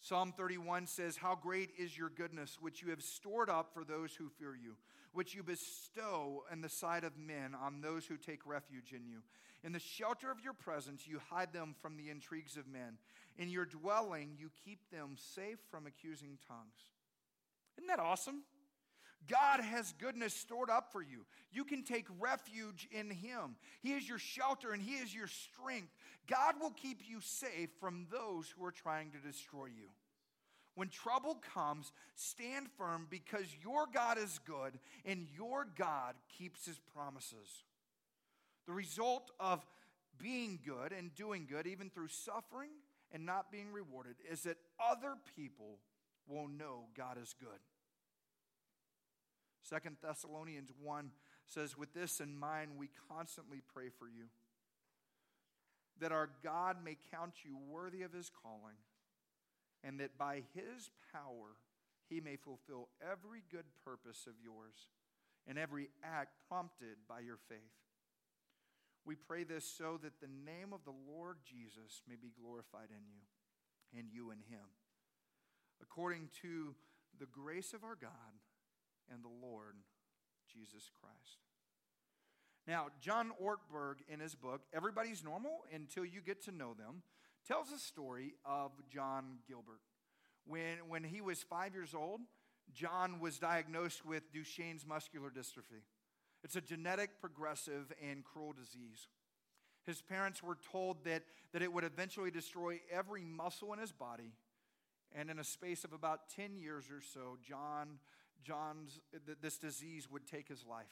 Psalm 0.00 0.32
31 0.36 0.86
says, 0.86 1.16
How 1.16 1.34
great 1.34 1.70
is 1.78 1.96
your 1.96 2.08
goodness, 2.08 2.58
which 2.60 2.82
you 2.82 2.90
have 2.90 3.02
stored 3.02 3.50
up 3.50 3.72
for 3.74 3.84
those 3.84 4.14
who 4.14 4.28
fear 4.28 4.54
you, 4.54 4.76
which 5.12 5.34
you 5.34 5.42
bestow 5.42 6.44
in 6.52 6.60
the 6.60 6.68
sight 6.68 7.04
of 7.04 7.18
men 7.18 7.54
on 7.60 7.80
those 7.80 8.06
who 8.06 8.16
take 8.16 8.46
refuge 8.46 8.92
in 8.92 9.06
you. 9.06 9.18
In 9.64 9.72
the 9.72 9.80
shelter 9.80 10.30
of 10.30 10.40
your 10.42 10.52
presence, 10.52 11.06
you 11.06 11.20
hide 11.30 11.52
them 11.52 11.74
from 11.82 11.96
the 11.96 12.10
intrigues 12.10 12.56
of 12.56 12.68
men. 12.68 12.98
In 13.38 13.50
your 13.50 13.64
dwelling, 13.64 14.36
you 14.38 14.50
keep 14.64 14.78
them 14.90 15.16
safe 15.16 15.58
from 15.70 15.86
accusing 15.86 16.38
tongues. 16.46 16.92
Isn't 17.76 17.88
that 17.88 17.98
awesome? 17.98 18.42
God 19.26 19.60
has 19.60 19.92
goodness 19.98 20.32
stored 20.32 20.70
up 20.70 20.92
for 20.92 21.02
you. 21.02 21.26
You 21.50 21.64
can 21.64 21.82
take 21.82 22.06
refuge 22.18 22.88
in 22.90 23.10
Him. 23.10 23.56
He 23.80 23.92
is 23.92 24.08
your 24.08 24.18
shelter 24.18 24.72
and 24.72 24.80
He 24.82 24.94
is 24.94 25.14
your 25.14 25.26
strength. 25.26 25.94
God 26.26 26.54
will 26.60 26.70
keep 26.70 27.00
you 27.06 27.20
safe 27.20 27.70
from 27.80 28.06
those 28.10 28.48
who 28.48 28.64
are 28.64 28.72
trying 28.72 29.10
to 29.10 29.18
destroy 29.18 29.66
you. 29.66 29.88
When 30.78 30.88
trouble 30.88 31.42
comes, 31.54 31.92
stand 32.14 32.68
firm 32.76 33.08
because 33.10 33.46
your 33.64 33.86
God 33.92 34.16
is 34.16 34.38
good 34.46 34.78
and 35.04 35.26
your 35.36 35.66
God 35.76 36.14
keeps 36.38 36.66
his 36.66 36.78
promises. 36.94 37.64
The 38.66 38.72
result 38.72 39.32
of 39.40 39.66
being 40.18 40.60
good 40.64 40.92
and 40.92 41.12
doing 41.16 41.48
good, 41.50 41.66
even 41.66 41.90
through 41.90 42.08
suffering 42.08 42.70
and 43.10 43.26
not 43.26 43.50
being 43.50 43.72
rewarded, 43.72 44.16
is 44.30 44.42
that 44.42 44.58
other 44.78 45.14
people 45.36 45.80
will 46.28 46.46
know 46.46 46.84
God 46.96 47.16
is 47.20 47.34
good. 47.40 47.58
Second 49.68 49.96
Thessalonians 50.02 50.72
1 50.82 51.10
says, 51.46 51.76
With 51.76 51.92
this 51.92 52.20
in 52.20 52.38
mind, 52.38 52.72
we 52.78 52.88
constantly 53.10 53.60
pray 53.74 53.90
for 53.98 54.08
you, 54.08 54.26
that 56.00 56.12
our 56.12 56.30
God 56.42 56.76
may 56.82 56.96
count 57.12 57.34
you 57.44 57.58
worthy 57.70 58.02
of 58.02 58.12
his 58.12 58.30
calling 58.30 58.76
and 59.84 60.00
that 60.00 60.16
by 60.16 60.42
his 60.54 60.90
power 61.12 61.58
he 62.08 62.20
may 62.20 62.36
fulfill 62.36 62.88
every 63.02 63.42
good 63.50 63.64
purpose 63.84 64.26
of 64.26 64.34
yours 64.42 64.88
and 65.46 65.58
every 65.58 65.90
act 66.02 66.30
prompted 66.48 66.96
by 67.08 67.20
your 67.20 67.38
faith. 67.48 67.58
We 69.04 69.16
pray 69.16 69.44
this 69.44 69.64
so 69.64 69.98
that 70.02 70.20
the 70.20 70.28
name 70.28 70.72
of 70.72 70.84
the 70.84 70.96
Lord 71.12 71.38
Jesus 71.44 72.02
may 72.08 72.16
be 72.16 72.32
glorified 72.40 72.88
in 72.90 73.04
you 73.06 73.98
and 73.98 74.08
you 74.10 74.30
in 74.30 74.38
him, 74.38 74.66
according 75.82 76.28
to 76.42 76.74
the 77.18 77.26
grace 77.26 77.72
of 77.72 77.84
our 77.84 77.96
God 78.00 78.10
and 79.12 79.22
the 79.22 79.46
Lord 79.46 79.76
Jesus 80.52 80.90
Christ. 81.00 81.38
Now, 82.66 82.88
John 83.00 83.32
Ortberg, 83.42 83.96
in 84.08 84.20
his 84.20 84.34
book, 84.34 84.62
Everybody's 84.74 85.24
Normal 85.24 85.64
Until 85.74 86.04
You 86.04 86.20
Get 86.20 86.44
to 86.44 86.52
Know 86.52 86.74
Them, 86.74 87.02
tells 87.46 87.72
a 87.72 87.78
story 87.78 88.34
of 88.44 88.72
John 88.92 89.38
Gilbert. 89.48 89.80
When, 90.46 90.76
when 90.88 91.02
he 91.02 91.20
was 91.20 91.42
five 91.42 91.74
years 91.74 91.94
old, 91.94 92.20
John 92.74 93.20
was 93.20 93.38
diagnosed 93.38 94.04
with 94.04 94.30
Duchenne's 94.32 94.86
muscular 94.86 95.30
dystrophy. 95.30 95.82
It's 96.44 96.56
a 96.56 96.60
genetic, 96.60 97.20
progressive, 97.20 97.92
and 98.06 98.22
cruel 98.22 98.52
disease. 98.52 99.08
His 99.86 100.02
parents 100.02 100.42
were 100.42 100.58
told 100.70 101.04
that, 101.04 101.22
that 101.52 101.62
it 101.62 101.72
would 101.72 101.84
eventually 101.84 102.30
destroy 102.30 102.80
every 102.92 103.24
muscle 103.24 103.72
in 103.72 103.78
his 103.78 103.92
body. 103.92 104.32
And 105.14 105.30
in 105.30 105.38
a 105.38 105.44
space 105.44 105.84
of 105.84 105.94
about 105.94 106.28
10 106.36 106.58
years 106.58 106.90
or 106.90 107.00
so, 107.00 107.38
John, 107.42 107.98
John's, 108.44 109.00
this 109.42 109.58
disease 109.58 110.08
would 110.10 110.26
take 110.26 110.48
his 110.48 110.64
life. 110.68 110.86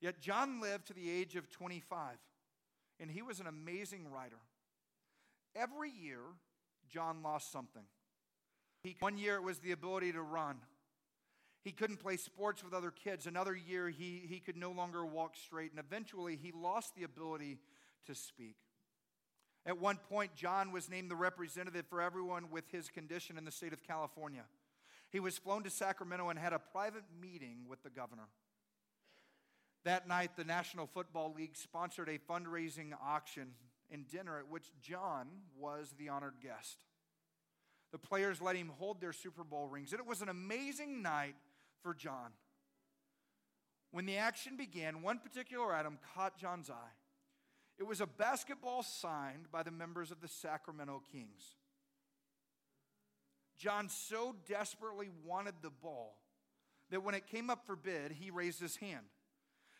Yet 0.00 0.20
John 0.20 0.60
lived 0.60 0.86
to 0.88 0.94
the 0.94 1.10
age 1.10 1.34
of 1.36 1.50
25, 1.50 2.16
and 3.00 3.10
he 3.10 3.22
was 3.22 3.40
an 3.40 3.46
amazing 3.46 4.10
writer. 4.10 4.38
Every 5.56 5.90
year, 5.90 6.20
John 6.88 7.22
lost 7.22 7.50
something. 7.50 7.82
He, 8.82 8.96
one 9.00 9.18
year 9.18 9.36
it 9.36 9.42
was 9.42 9.58
the 9.58 9.72
ability 9.72 10.12
to 10.12 10.22
run. 10.22 10.58
He 11.64 11.72
couldn't 11.72 11.98
play 11.98 12.16
sports 12.16 12.62
with 12.62 12.72
other 12.72 12.90
kids. 12.92 13.26
Another 13.26 13.54
year 13.54 13.88
he, 13.88 14.22
he 14.28 14.38
could 14.38 14.56
no 14.56 14.70
longer 14.70 15.04
walk 15.04 15.34
straight. 15.36 15.72
And 15.72 15.80
eventually 15.80 16.38
he 16.40 16.52
lost 16.52 16.94
the 16.94 17.02
ability 17.02 17.58
to 18.06 18.14
speak. 18.14 18.56
At 19.66 19.78
one 19.78 19.98
point, 20.08 20.34
John 20.34 20.72
was 20.72 20.88
named 20.88 21.10
the 21.10 21.16
representative 21.16 21.86
for 21.86 22.00
everyone 22.00 22.50
with 22.50 22.70
his 22.70 22.88
condition 22.88 23.36
in 23.36 23.44
the 23.44 23.50
state 23.50 23.72
of 23.72 23.82
California. 23.82 24.44
He 25.10 25.20
was 25.20 25.38
flown 25.38 25.62
to 25.64 25.70
Sacramento 25.70 26.28
and 26.28 26.38
had 26.38 26.52
a 26.52 26.58
private 26.58 27.04
meeting 27.20 27.64
with 27.68 27.82
the 27.82 27.90
governor. 27.90 28.28
That 29.84 30.06
night, 30.06 30.32
the 30.36 30.44
National 30.44 30.86
Football 30.86 31.32
League 31.34 31.56
sponsored 31.56 32.08
a 32.08 32.18
fundraising 32.18 32.92
auction 33.02 33.52
and 33.90 34.06
dinner 34.06 34.38
at 34.38 34.48
which 34.48 34.70
John 34.82 35.28
was 35.56 35.94
the 35.98 36.10
honored 36.10 36.40
guest. 36.42 36.84
The 37.90 37.98
players 37.98 38.42
let 38.42 38.56
him 38.56 38.70
hold 38.78 39.00
their 39.00 39.14
Super 39.14 39.44
Bowl 39.44 39.66
rings, 39.66 39.92
and 39.92 40.00
it 40.00 40.06
was 40.06 40.20
an 40.20 40.28
amazing 40.28 41.00
night 41.00 41.36
for 41.82 41.94
John. 41.94 42.32
When 43.90 44.04
the 44.04 44.18
action 44.18 44.56
began, 44.56 45.00
one 45.00 45.18
particular 45.18 45.72
item 45.72 45.98
caught 46.14 46.38
John's 46.38 46.68
eye. 46.68 46.94
It 47.78 47.86
was 47.86 48.00
a 48.00 48.06
basketball 48.06 48.82
signed 48.82 49.50
by 49.50 49.62
the 49.62 49.70
members 49.70 50.10
of 50.10 50.20
the 50.20 50.28
Sacramento 50.28 51.02
Kings. 51.10 51.54
John 53.58 53.88
so 53.88 54.36
desperately 54.48 55.08
wanted 55.24 55.54
the 55.62 55.70
ball 55.70 56.16
that 56.90 57.02
when 57.02 57.14
it 57.14 57.26
came 57.26 57.50
up 57.50 57.66
for 57.66 57.76
bid, 57.76 58.12
he 58.12 58.30
raised 58.30 58.60
his 58.60 58.76
hand. 58.76 59.06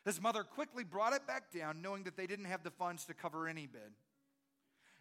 His 0.05 0.21
mother 0.21 0.43
quickly 0.43 0.85
brought 0.85 1.13
it 1.13 1.27
back 1.27 1.53
down, 1.53 1.83
knowing 1.83 2.05
that 2.05 2.17
they 2.17 2.27
didn't 2.27 2.47
have 2.47 2.63
the 2.63 2.71
funds 2.71 3.05
to 3.07 3.15
cover 3.15 3.49
any 3.49 3.67
bid. 3.67 3.93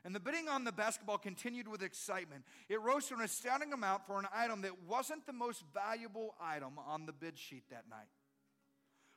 And 0.05 0.15
the 0.15 0.19
bidding 0.19 0.47
on 0.47 0.63
the 0.63 0.71
basketball 0.71 1.17
continued 1.17 1.67
with 1.67 1.81
excitement. 1.81 2.45
It 2.69 2.81
rose 2.81 3.07
to 3.07 3.15
an 3.15 3.21
astounding 3.21 3.73
amount 3.73 4.05
for 4.07 4.19
an 4.19 4.27
item 4.33 4.61
that 4.61 4.83
wasn't 4.87 5.25
the 5.25 5.33
most 5.33 5.63
valuable 5.73 6.35
item 6.41 6.73
on 6.87 7.05
the 7.05 7.11
bid 7.11 7.37
sheet 7.37 7.63
that 7.69 7.89
night. 7.89 8.07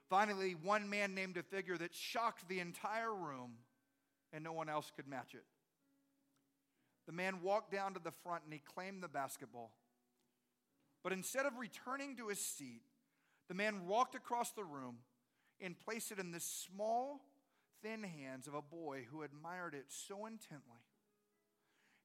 Finally, 0.09 0.57
one 0.63 0.91
man 0.91 1.15
named 1.15 1.37
a 1.37 1.43
figure 1.43 1.79
that 1.79 1.95
shocked 1.95 2.49
the 2.49 2.59
entire 2.59 3.15
room, 3.15 3.53
and 4.33 4.43
no 4.43 4.53
one 4.53 4.69
else 4.69 4.91
could 4.95 5.07
match 5.07 5.35
it. 5.35 5.45
The 7.11 7.17
man 7.17 7.43
walked 7.43 7.73
down 7.73 7.95
to 7.95 8.01
the 8.01 8.13
front 8.13 8.45
and 8.45 8.53
he 8.53 8.61
claimed 8.61 9.03
the 9.03 9.09
basketball. 9.09 9.73
But 11.03 11.13
instead 11.13 11.45
of 11.45 11.59
returning 11.59 12.15
to 12.19 12.29
his 12.29 12.39
seat, 12.39 12.83
the 13.49 13.55
man 13.55 13.89
walked 13.89 14.15
across 14.15 14.53
the 14.53 14.63
room 14.63 14.99
and 15.61 15.77
placed 15.77 16.13
it 16.13 16.21
in 16.21 16.31
the 16.31 16.39
small, 16.39 17.23
thin 17.83 18.05
hands 18.05 18.47
of 18.47 18.55
a 18.55 18.63
boy 18.63 19.07
who 19.11 19.23
admired 19.23 19.75
it 19.75 19.87
so 19.89 20.25
intently. 20.25 20.85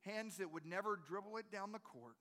Hands 0.05 0.35
that 0.37 0.51
would 0.51 0.65
never 0.65 0.95
dribble 1.07 1.37
it 1.37 1.51
down 1.51 1.71
the 1.71 1.77
court, 1.77 2.15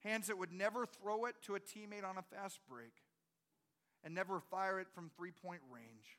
hands 0.00 0.26
that 0.26 0.38
would 0.38 0.52
never 0.52 0.84
throw 0.84 1.26
it 1.26 1.36
to 1.42 1.54
a 1.54 1.60
teammate 1.60 2.04
on 2.04 2.18
a 2.18 2.22
fast 2.22 2.58
break, 2.68 3.04
and 4.02 4.16
never 4.16 4.40
fire 4.40 4.80
it 4.80 4.88
from 4.92 5.12
three 5.16 5.30
point 5.30 5.62
range. 5.72 6.18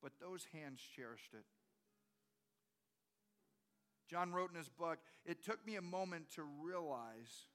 But 0.00 0.12
those 0.20 0.46
hands 0.52 0.78
cherished 0.94 1.34
it. 1.34 1.46
John 4.12 4.34
wrote 4.34 4.50
in 4.50 4.58
his 4.58 4.68
book, 4.68 4.98
It 5.24 5.42
took 5.42 5.66
me 5.66 5.76
a 5.76 5.80
moment 5.80 6.26
to 6.34 6.42
realize 6.42 7.46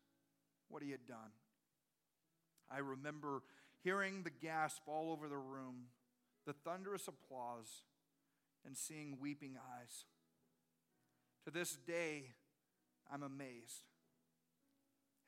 what 0.69 0.81
he 0.81 0.89
had 0.89 1.05
done. 1.05 1.31
I 2.67 2.79
remember 2.79 3.43
hearing 3.83 4.23
the 4.23 4.31
gasp 4.31 4.81
all 4.87 5.11
over 5.11 5.29
the 5.29 5.37
room, 5.37 5.89
the 6.47 6.53
thunderous 6.53 7.07
applause, 7.07 7.83
and 8.65 8.75
seeing 8.75 9.19
weeping 9.21 9.55
eyes. 9.55 10.05
To 11.45 11.51
this 11.51 11.77
day, 11.85 12.31
I'm 13.13 13.21
amazed. 13.21 13.83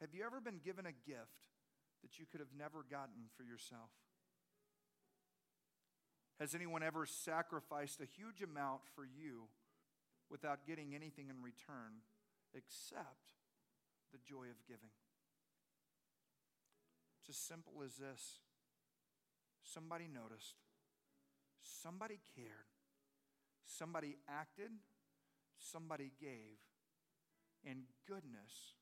Have 0.01 0.15
you 0.15 0.25
ever 0.25 0.41
been 0.41 0.59
given 0.65 0.87
a 0.87 0.91
gift 0.91 1.45
that 2.01 2.17
you 2.17 2.25
could 2.25 2.39
have 2.39 2.57
never 2.57 2.83
gotten 2.89 3.29
for 3.37 3.43
yourself? 3.43 3.91
Has 6.39 6.55
anyone 6.55 6.81
ever 6.81 7.05
sacrificed 7.05 8.01
a 8.01 8.05
huge 8.05 8.41
amount 8.41 8.81
for 8.95 9.05
you 9.05 9.49
without 10.29 10.65
getting 10.67 10.95
anything 10.95 11.29
in 11.29 11.41
return 11.41 12.01
except 12.53 13.35
the 14.11 14.19
joy 14.25 14.49
of 14.49 14.65
giving? 14.67 14.91
It's 17.19 17.29
as 17.29 17.37
simple 17.37 17.83
as 17.83 17.95
this 17.95 18.39
somebody 19.63 20.07
noticed, 20.07 20.55
somebody 21.61 22.19
cared, 22.35 22.69
somebody 23.65 24.17
acted, 24.27 24.71
somebody 25.59 26.11
gave, 26.19 26.57
and 27.65 27.83
goodness 28.07 28.75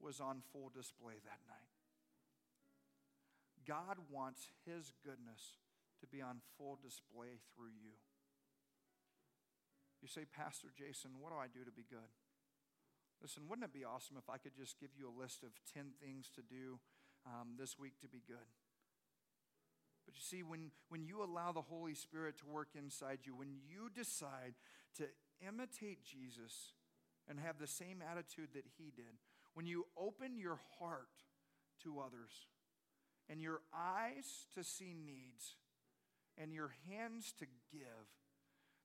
was 0.00 0.20
on 0.20 0.42
full 0.52 0.70
display 0.74 1.14
that 1.24 1.40
night. 1.48 1.72
God 3.66 3.96
wants 4.10 4.48
His 4.66 4.92
goodness 5.04 5.58
to 6.00 6.06
be 6.06 6.20
on 6.20 6.40
full 6.58 6.78
display 6.82 7.40
through 7.54 7.72
you. 7.80 7.96
You 10.04 10.08
say, 10.12 10.28
Pastor 10.28 10.68
Jason, 10.76 11.12
what 11.18 11.32
do 11.32 11.38
I 11.40 11.48
do 11.48 11.64
to 11.64 11.72
be 11.72 11.88
good? 11.88 12.12
Listen, 13.22 13.48
wouldn't 13.48 13.64
it 13.64 13.72
be 13.72 13.88
awesome 13.88 14.20
if 14.20 14.28
I 14.28 14.36
could 14.36 14.52
just 14.54 14.78
give 14.78 14.90
you 14.92 15.08
a 15.08 15.16
list 15.16 15.42
of 15.42 15.48
10 15.72 15.96
things 15.96 16.28
to 16.36 16.42
do 16.42 16.76
um, 17.24 17.56
this 17.58 17.78
week 17.78 17.96
to 18.02 18.08
be 18.08 18.20
good? 18.28 18.52
But 20.04 20.12
you 20.14 20.20
see, 20.20 20.42
when, 20.42 20.72
when 20.90 21.06
you 21.06 21.24
allow 21.24 21.52
the 21.52 21.62
Holy 21.62 21.94
Spirit 21.94 22.36
to 22.40 22.46
work 22.46 22.76
inside 22.76 23.20
you, 23.24 23.34
when 23.34 23.56
you 23.64 23.88
decide 23.88 24.52
to 24.98 25.08
imitate 25.40 26.04
Jesus 26.04 26.74
and 27.26 27.40
have 27.40 27.58
the 27.58 27.66
same 27.66 28.04
attitude 28.04 28.50
that 28.52 28.66
he 28.76 28.92
did, 28.94 29.16
when 29.54 29.64
you 29.64 29.86
open 29.96 30.36
your 30.36 30.60
heart 30.78 31.24
to 31.82 31.98
others 31.98 32.52
and 33.30 33.40
your 33.40 33.62
eyes 33.74 34.44
to 34.54 34.62
see 34.62 34.92
needs 34.92 35.56
and 36.36 36.52
your 36.52 36.74
hands 36.90 37.32
to 37.38 37.46
give, 37.72 38.04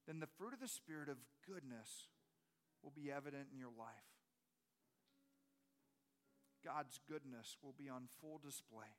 then 0.09 0.19
the 0.19 0.33
fruit 0.39 0.53
of 0.53 0.59
the 0.59 0.67
Spirit 0.67 1.07
of 1.07 1.17
goodness 1.45 2.09
will 2.81 2.89
be 2.89 3.11
evident 3.11 3.49
in 3.53 3.59
your 3.59 3.69
life. 3.77 4.09
God's 6.65 6.99
goodness 7.07 7.57
will 7.61 7.75
be 7.77 7.89
on 7.89 8.09
full 8.19 8.41
display. 8.43 8.89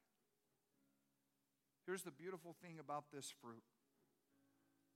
Here's 1.85 2.05
the 2.05 2.13
beautiful 2.13 2.55
thing 2.63 2.79
about 2.79 3.07
this 3.13 3.35
fruit 3.43 3.65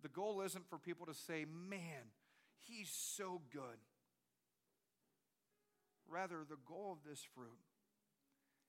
the 0.03 0.09
goal 0.09 0.41
isn't 0.43 0.69
for 0.69 0.79
people 0.79 1.07
to 1.07 1.15
say, 1.15 1.47
man, 1.69 2.13
he's 2.59 2.91
so 2.91 3.41
good. 3.53 3.83
Rather, 6.09 6.45
the 6.49 6.59
goal 6.65 6.93
of 6.93 7.09
this 7.09 7.27
fruit 7.35 7.59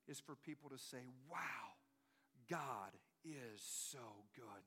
is 0.07 0.19
for 0.19 0.35
people 0.35 0.71
to 0.71 0.77
say, 0.79 1.09
wow, 1.29 1.75
God 2.49 2.97
is 3.23 3.61
so 3.61 4.23
good. 4.35 4.63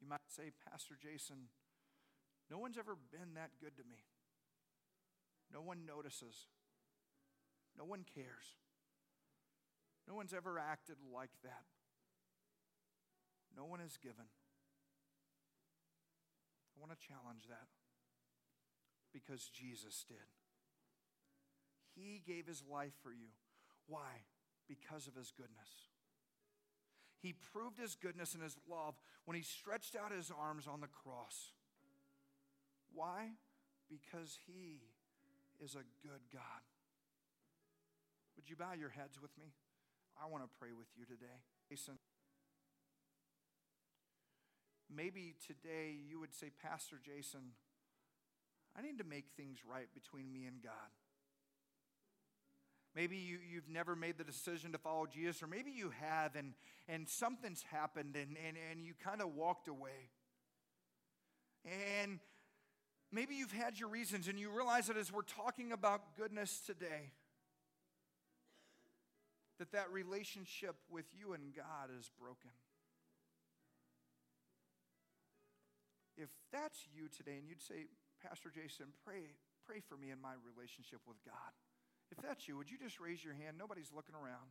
You 0.00 0.08
might 0.08 0.26
say, 0.28 0.50
Pastor 0.70 0.96
Jason, 1.00 1.48
no 2.50 2.58
one's 2.58 2.78
ever 2.78 2.96
been 3.12 3.34
that 3.34 3.50
good 3.60 3.76
to 3.76 3.84
me. 3.84 4.02
No 5.52 5.60
one 5.60 5.86
notices. 5.86 6.48
No 7.76 7.84
one 7.84 8.04
cares. 8.14 8.56
No 10.08 10.14
one's 10.14 10.34
ever 10.34 10.58
acted 10.58 10.96
like 11.14 11.30
that. 11.44 11.64
No 13.56 13.64
one 13.64 13.80
has 13.80 13.96
given. 13.96 14.26
I 16.74 16.80
want 16.80 16.92
to 16.92 17.06
challenge 17.06 17.46
that 17.48 17.68
because 19.12 19.50
Jesus 19.52 20.04
did. 20.08 20.16
He 21.94 22.22
gave 22.26 22.46
his 22.46 22.62
life 22.70 22.94
for 23.02 23.12
you. 23.12 23.34
Why? 23.86 24.24
Because 24.68 25.06
of 25.06 25.14
his 25.14 25.32
goodness. 25.36 25.90
He 27.22 27.34
proved 27.52 27.78
his 27.78 27.96
goodness 27.96 28.34
and 28.34 28.42
his 28.42 28.56
love 28.68 28.94
when 29.24 29.36
he 29.36 29.42
stretched 29.42 29.94
out 29.94 30.12
his 30.12 30.30
arms 30.30 30.66
on 30.66 30.80
the 30.80 30.88
cross. 30.88 31.52
Why? 32.94 33.32
Because 33.88 34.38
he 34.46 34.80
is 35.62 35.74
a 35.74 35.84
good 36.06 36.22
God. 36.32 36.64
Would 38.36 38.48
you 38.48 38.56
bow 38.56 38.72
your 38.78 38.88
heads 38.88 39.20
with 39.20 39.36
me? 39.38 39.52
I 40.20 40.26
want 40.26 40.42
to 40.44 40.50
pray 40.58 40.70
with 40.76 40.88
you 40.96 41.04
today. 41.04 41.44
Jason. 41.68 41.98
Maybe 44.88 45.36
today 45.46 45.94
you 46.08 46.18
would 46.18 46.34
say, 46.34 46.50
Pastor 46.62 46.96
Jason, 47.04 47.52
I 48.76 48.82
need 48.82 48.98
to 48.98 49.04
make 49.04 49.26
things 49.36 49.58
right 49.64 49.86
between 49.94 50.32
me 50.32 50.46
and 50.46 50.62
God. 50.62 50.90
Maybe 52.94 53.16
you, 53.16 53.38
you've 53.52 53.68
never 53.68 53.94
made 53.94 54.18
the 54.18 54.24
decision 54.24 54.72
to 54.72 54.78
follow 54.78 55.06
Jesus, 55.06 55.42
or 55.42 55.46
maybe 55.46 55.70
you 55.70 55.92
have 56.00 56.34
and, 56.34 56.54
and 56.88 57.08
something's 57.08 57.62
happened 57.70 58.16
and, 58.16 58.36
and, 58.46 58.56
and 58.70 58.84
you 58.84 58.94
kind 59.02 59.20
of 59.22 59.34
walked 59.34 59.68
away. 59.68 60.10
And 61.64 62.18
maybe 63.12 63.36
you've 63.36 63.52
had 63.52 63.78
your 63.78 63.88
reasons 63.88 64.26
and 64.26 64.38
you 64.38 64.50
realize 64.50 64.88
that 64.88 64.96
as 64.96 65.12
we're 65.12 65.22
talking 65.22 65.70
about 65.70 66.16
goodness 66.16 66.60
today, 66.66 67.12
that 69.58 69.70
that 69.72 69.92
relationship 69.92 70.74
with 70.90 71.04
you 71.16 71.32
and 71.32 71.54
God 71.54 71.90
is 71.96 72.10
broken. 72.18 72.50
If 76.16 76.30
that's 76.52 76.78
you 76.92 77.08
today 77.08 77.36
and 77.38 77.48
you'd 77.48 77.62
say, 77.62 77.86
Pastor 78.26 78.50
Jason, 78.50 78.86
pray, 79.04 79.36
pray 79.66 79.80
for 79.80 79.96
me 79.96 80.10
in 80.10 80.20
my 80.20 80.32
relationship 80.42 81.00
with 81.06 81.16
God. 81.24 81.52
If 82.10 82.18
that's 82.22 82.48
you, 82.48 82.56
would 82.56 82.70
you 82.70 82.78
just 82.78 82.98
raise 83.00 83.22
your 83.24 83.34
hand? 83.34 83.56
Nobody's 83.58 83.90
looking 83.94 84.14
around. 84.14 84.50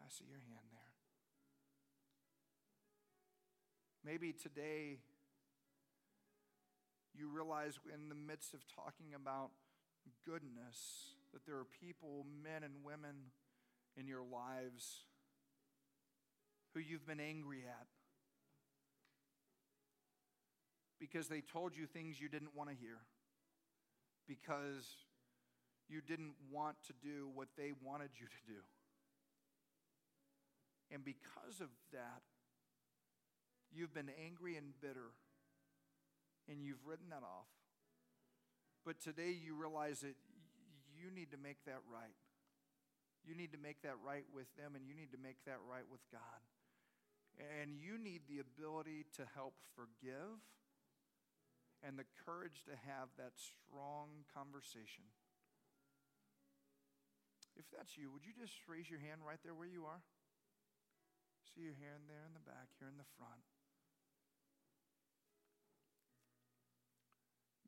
I 0.00 0.08
see 0.08 0.24
your 0.28 0.40
hand 0.40 0.66
there. 0.72 0.80
Maybe 4.04 4.32
today 4.32 4.98
you 7.14 7.28
realize 7.28 7.78
in 7.92 8.08
the 8.08 8.14
midst 8.14 8.54
of 8.54 8.60
talking 8.74 9.14
about 9.14 9.50
goodness 10.26 11.14
that 11.32 11.46
there 11.46 11.56
are 11.56 11.66
people, 11.80 12.26
men 12.42 12.64
and 12.64 12.84
women 12.84 13.30
in 13.96 14.08
your 14.08 14.22
lives 14.22 15.04
who 16.74 16.80
you've 16.80 17.06
been 17.06 17.20
angry 17.20 17.64
at 17.68 17.86
because 21.02 21.26
they 21.26 21.40
told 21.40 21.74
you 21.76 21.84
things 21.84 22.20
you 22.20 22.28
didn't 22.28 22.54
want 22.54 22.70
to 22.70 22.76
hear, 22.76 23.02
because 24.28 24.86
you 25.88 26.00
didn't 26.00 26.34
want 26.48 26.76
to 26.86 26.92
do 27.02 27.28
what 27.34 27.48
they 27.58 27.72
wanted 27.82 28.10
you 28.20 28.26
to 28.26 28.40
do. 28.46 28.60
And 30.94 31.04
because 31.04 31.60
of 31.60 31.66
that, 31.90 32.22
you've 33.74 33.92
been 33.92 34.10
angry 34.24 34.54
and 34.56 34.78
bitter, 34.80 35.10
and 36.48 36.62
you've 36.62 36.86
written 36.86 37.10
that 37.10 37.26
off. 37.26 37.50
But 38.86 39.00
today 39.00 39.34
you 39.34 39.56
realize 39.56 40.02
that 40.02 40.14
you 40.94 41.10
need 41.10 41.32
to 41.32 41.36
make 41.36 41.64
that 41.66 41.82
right. 41.92 42.14
You 43.26 43.34
need 43.34 43.50
to 43.52 43.58
make 43.58 43.82
that 43.82 43.98
right 44.06 44.24
with 44.32 44.46
them, 44.56 44.76
and 44.76 44.86
you 44.86 44.94
need 44.94 45.10
to 45.10 45.18
make 45.18 45.42
that 45.46 45.58
right 45.68 45.84
with 45.90 46.02
God. 46.12 46.46
And 47.58 47.74
you 47.74 47.98
need 47.98 48.22
the 48.28 48.38
ability 48.38 49.06
to 49.16 49.22
help 49.34 49.54
forgive 49.74 50.38
and 51.82 51.98
the 51.98 52.06
courage 52.24 52.62
to 52.70 52.74
have 52.86 53.10
that 53.18 53.34
strong 53.36 54.24
conversation. 54.30 55.04
If 57.58 57.66
that's 57.68 57.98
you, 57.98 58.10
would 58.10 58.24
you 58.24 58.32
just 58.32 58.54
raise 58.66 58.88
your 58.88 59.02
hand 59.02 59.20
right 59.26 59.38
there 59.44 59.54
where 59.54 59.68
you 59.68 59.84
are? 59.84 60.00
See 61.52 61.62
your 61.62 61.76
hand 61.76 62.08
there 62.08 62.24
in 62.24 62.32
the 62.32 62.44
back, 62.46 62.72
here 62.78 62.88
in 62.88 62.96
the 62.96 63.08
front. 63.18 63.44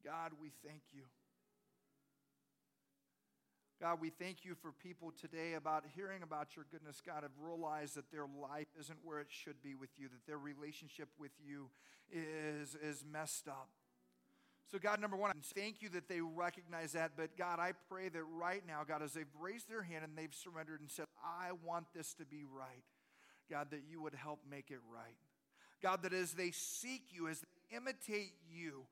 God, 0.05 0.33
we 0.41 0.53
thank 0.65 0.83
you. 0.93 1.05
God, 3.81 4.01
we 4.01 4.09
thank 4.09 4.45
you 4.45 4.55
for 4.55 4.73
people 4.73 5.13
today 5.21 5.55
about 5.55 5.85
hearing 5.95 6.23
about 6.23 6.57
your 6.57 6.65
goodness, 6.71 7.03
God, 7.05 7.23
have 7.23 7.37
realized 7.39 7.97
that 7.97 8.11
their 8.11 8.25
life 8.25 8.69
isn't 8.79 8.99
where 9.03 9.21
it 9.21 9.27
should 9.29 9.63
be 9.63 9.75
with 9.75 9.91
you, 9.97 10.09
that 10.09 10.27
their 10.27 10.39
relationship 10.39 11.09
with 11.19 11.33
you 11.45 11.69
is, 12.11 12.77
is 12.77 13.05
messed 13.11 13.49
up. 13.49 13.69
So, 14.71 14.79
God, 14.79 15.01
number 15.01 15.17
one, 15.17 15.33
thank 15.55 15.83
you 15.83 15.89
that 15.91 16.09
they 16.09 16.21
recognize 16.21 16.93
that. 16.93 17.13
But, 17.17 17.37
God, 17.37 17.59
I 17.61 17.73
pray 17.89 18.09
that 18.09 18.23
right 18.23 18.63
now, 18.67 18.83
God, 18.87 19.03
as 19.03 19.13
they've 19.13 19.27
raised 19.41 19.69
their 19.69 19.83
hand 19.83 20.05
and 20.05 20.17
they've 20.17 20.35
surrendered 20.35 20.81
and 20.81 20.91
said, 20.91 21.07
I 21.23 21.51
want 21.65 21.87
this 21.95 22.15
to 22.15 22.25
be 22.25 22.45
right, 22.45 22.85
God, 23.51 23.69
that 23.71 23.83
you 23.89 24.03
would 24.03 24.15
help 24.15 24.41
make 24.51 24.71
it 24.71 24.81
right. 24.93 25.17
God, 25.83 26.03
that 26.03 26.15
as 26.15 26.33
they 26.33 26.51
seek 26.51 27.03
you, 27.11 27.29
as 27.29 27.41
they 27.41 27.77
imitate 27.77 28.33
you, 28.51 28.87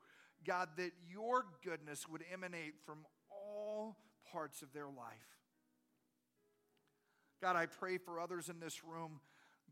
God, 0.46 0.68
that 0.76 0.92
your 1.10 1.46
goodness 1.64 2.06
would 2.08 2.22
emanate 2.32 2.74
from 2.84 2.98
all 3.30 3.96
parts 4.30 4.62
of 4.62 4.72
their 4.72 4.86
life. 4.86 5.32
God, 7.40 7.56
I 7.56 7.66
pray 7.66 7.98
for 7.98 8.20
others 8.20 8.48
in 8.48 8.60
this 8.60 8.84
room 8.84 9.20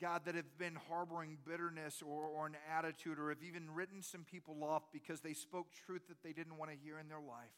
God, 0.00 0.22
that 0.24 0.34
have 0.34 0.58
been 0.58 0.76
harboring 0.88 1.36
bitterness 1.46 2.02
or, 2.02 2.24
or 2.24 2.46
an 2.46 2.56
attitude 2.76 3.18
or 3.18 3.28
have 3.28 3.42
even 3.46 3.70
written 3.74 4.02
some 4.02 4.24
people 4.24 4.64
off 4.64 4.82
because 4.92 5.20
they 5.20 5.34
spoke 5.34 5.66
truth 5.86 6.02
that 6.08 6.22
they 6.22 6.32
didn't 6.32 6.56
want 6.56 6.70
to 6.70 6.76
hear 6.82 6.98
in 6.98 7.08
their 7.08 7.20
life. 7.20 7.52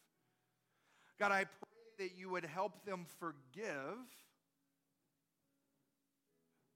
God, 1.18 1.30
I 1.30 1.44
pray 1.44 2.08
that 2.08 2.16
you 2.16 2.30
would 2.30 2.44
help 2.44 2.84
them 2.84 3.06
forgive. 3.20 3.98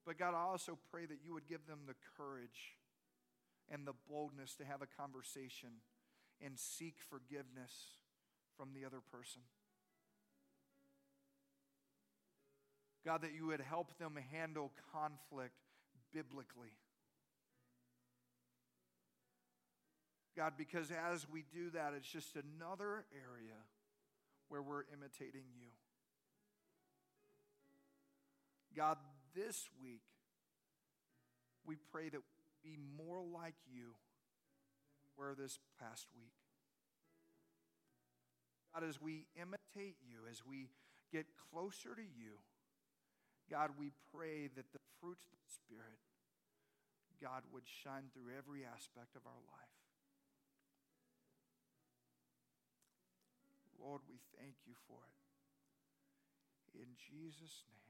But 0.06 0.18
God, 0.18 0.34
I 0.34 0.42
also 0.42 0.78
pray 0.92 1.04
that 1.06 1.18
you 1.24 1.34
would 1.34 1.48
give 1.48 1.66
them 1.66 1.80
the 1.86 1.94
courage 2.16 2.76
and 3.68 3.86
the 3.86 3.94
boldness 4.08 4.54
to 4.56 4.64
have 4.64 4.82
a 4.82 4.86
conversation 4.86 5.70
and 6.44 6.58
seek 6.58 6.96
forgiveness 7.10 7.72
from 8.56 8.68
the 8.72 8.86
other 8.86 9.00
person. 9.10 9.42
God, 13.06 13.22
that 13.22 13.34
you 13.34 13.46
would 13.46 13.60
help 13.60 13.96
them 13.98 14.18
handle 14.32 14.72
conflict 14.92 15.54
biblically. 16.12 16.74
God, 20.36 20.54
because 20.58 20.90
as 20.90 21.24
we 21.30 21.44
do 21.54 21.70
that, 21.70 21.94
it's 21.96 22.10
just 22.10 22.34
another 22.34 23.04
area 23.14 23.54
where 24.48 24.60
we're 24.60 24.82
imitating 24.92 25.44
you. 25.56 25.68
God, 28.76 28.98
this 29.36 29.68
week, 29.80 30.02
we 31.64 31.76
pray 31.92 32.08
that 32.08 32.20
we 32.64 32.72
be 32.72 32.76
more 32.98 33.22
like 33.22 33.54
you 33.72 33.92
were 35.16 35.36
this 35.38 35.60
past 35.80 36.08
week. 36.16 36.32
God, 38.74 38.82
as 38.86 39.00
we 39.00 39.26
imitate 39.40 39.96
you, 40.02 40.18
as 40.28 40.42
we 40.44 40.70
get 41.12 41.26
closer 41.52 41.94
to 41.94 42.02
you, 42.02 42.32
God, 43.50 43.70
we 43.78 43.94
pray 44.10 44.50
that 44.58 44.72
the 44.72 44.82
fruits 45.00 45.26
of 45.30 45.38
the 45.38 45.50
Spirit, 45.54 46.02
God, 47.22 47.46
would 47.52 47.66
shine 47.66 48.10
through 48.10 48.34
every 48.34 48.66
aspect 48.66 49.14
of 49.14 49.22
our 49.22 49.42
life. 49.54 49.78
Lord, 53.78 54.02
we 54.10 54.18
thank 54.34 54.56
you 54.66 54.74
for 54.90 54.98
it. 54.98 55.22
In 56.82 56.90
Jesus' 56.98 57.62
name. 57.70 57.85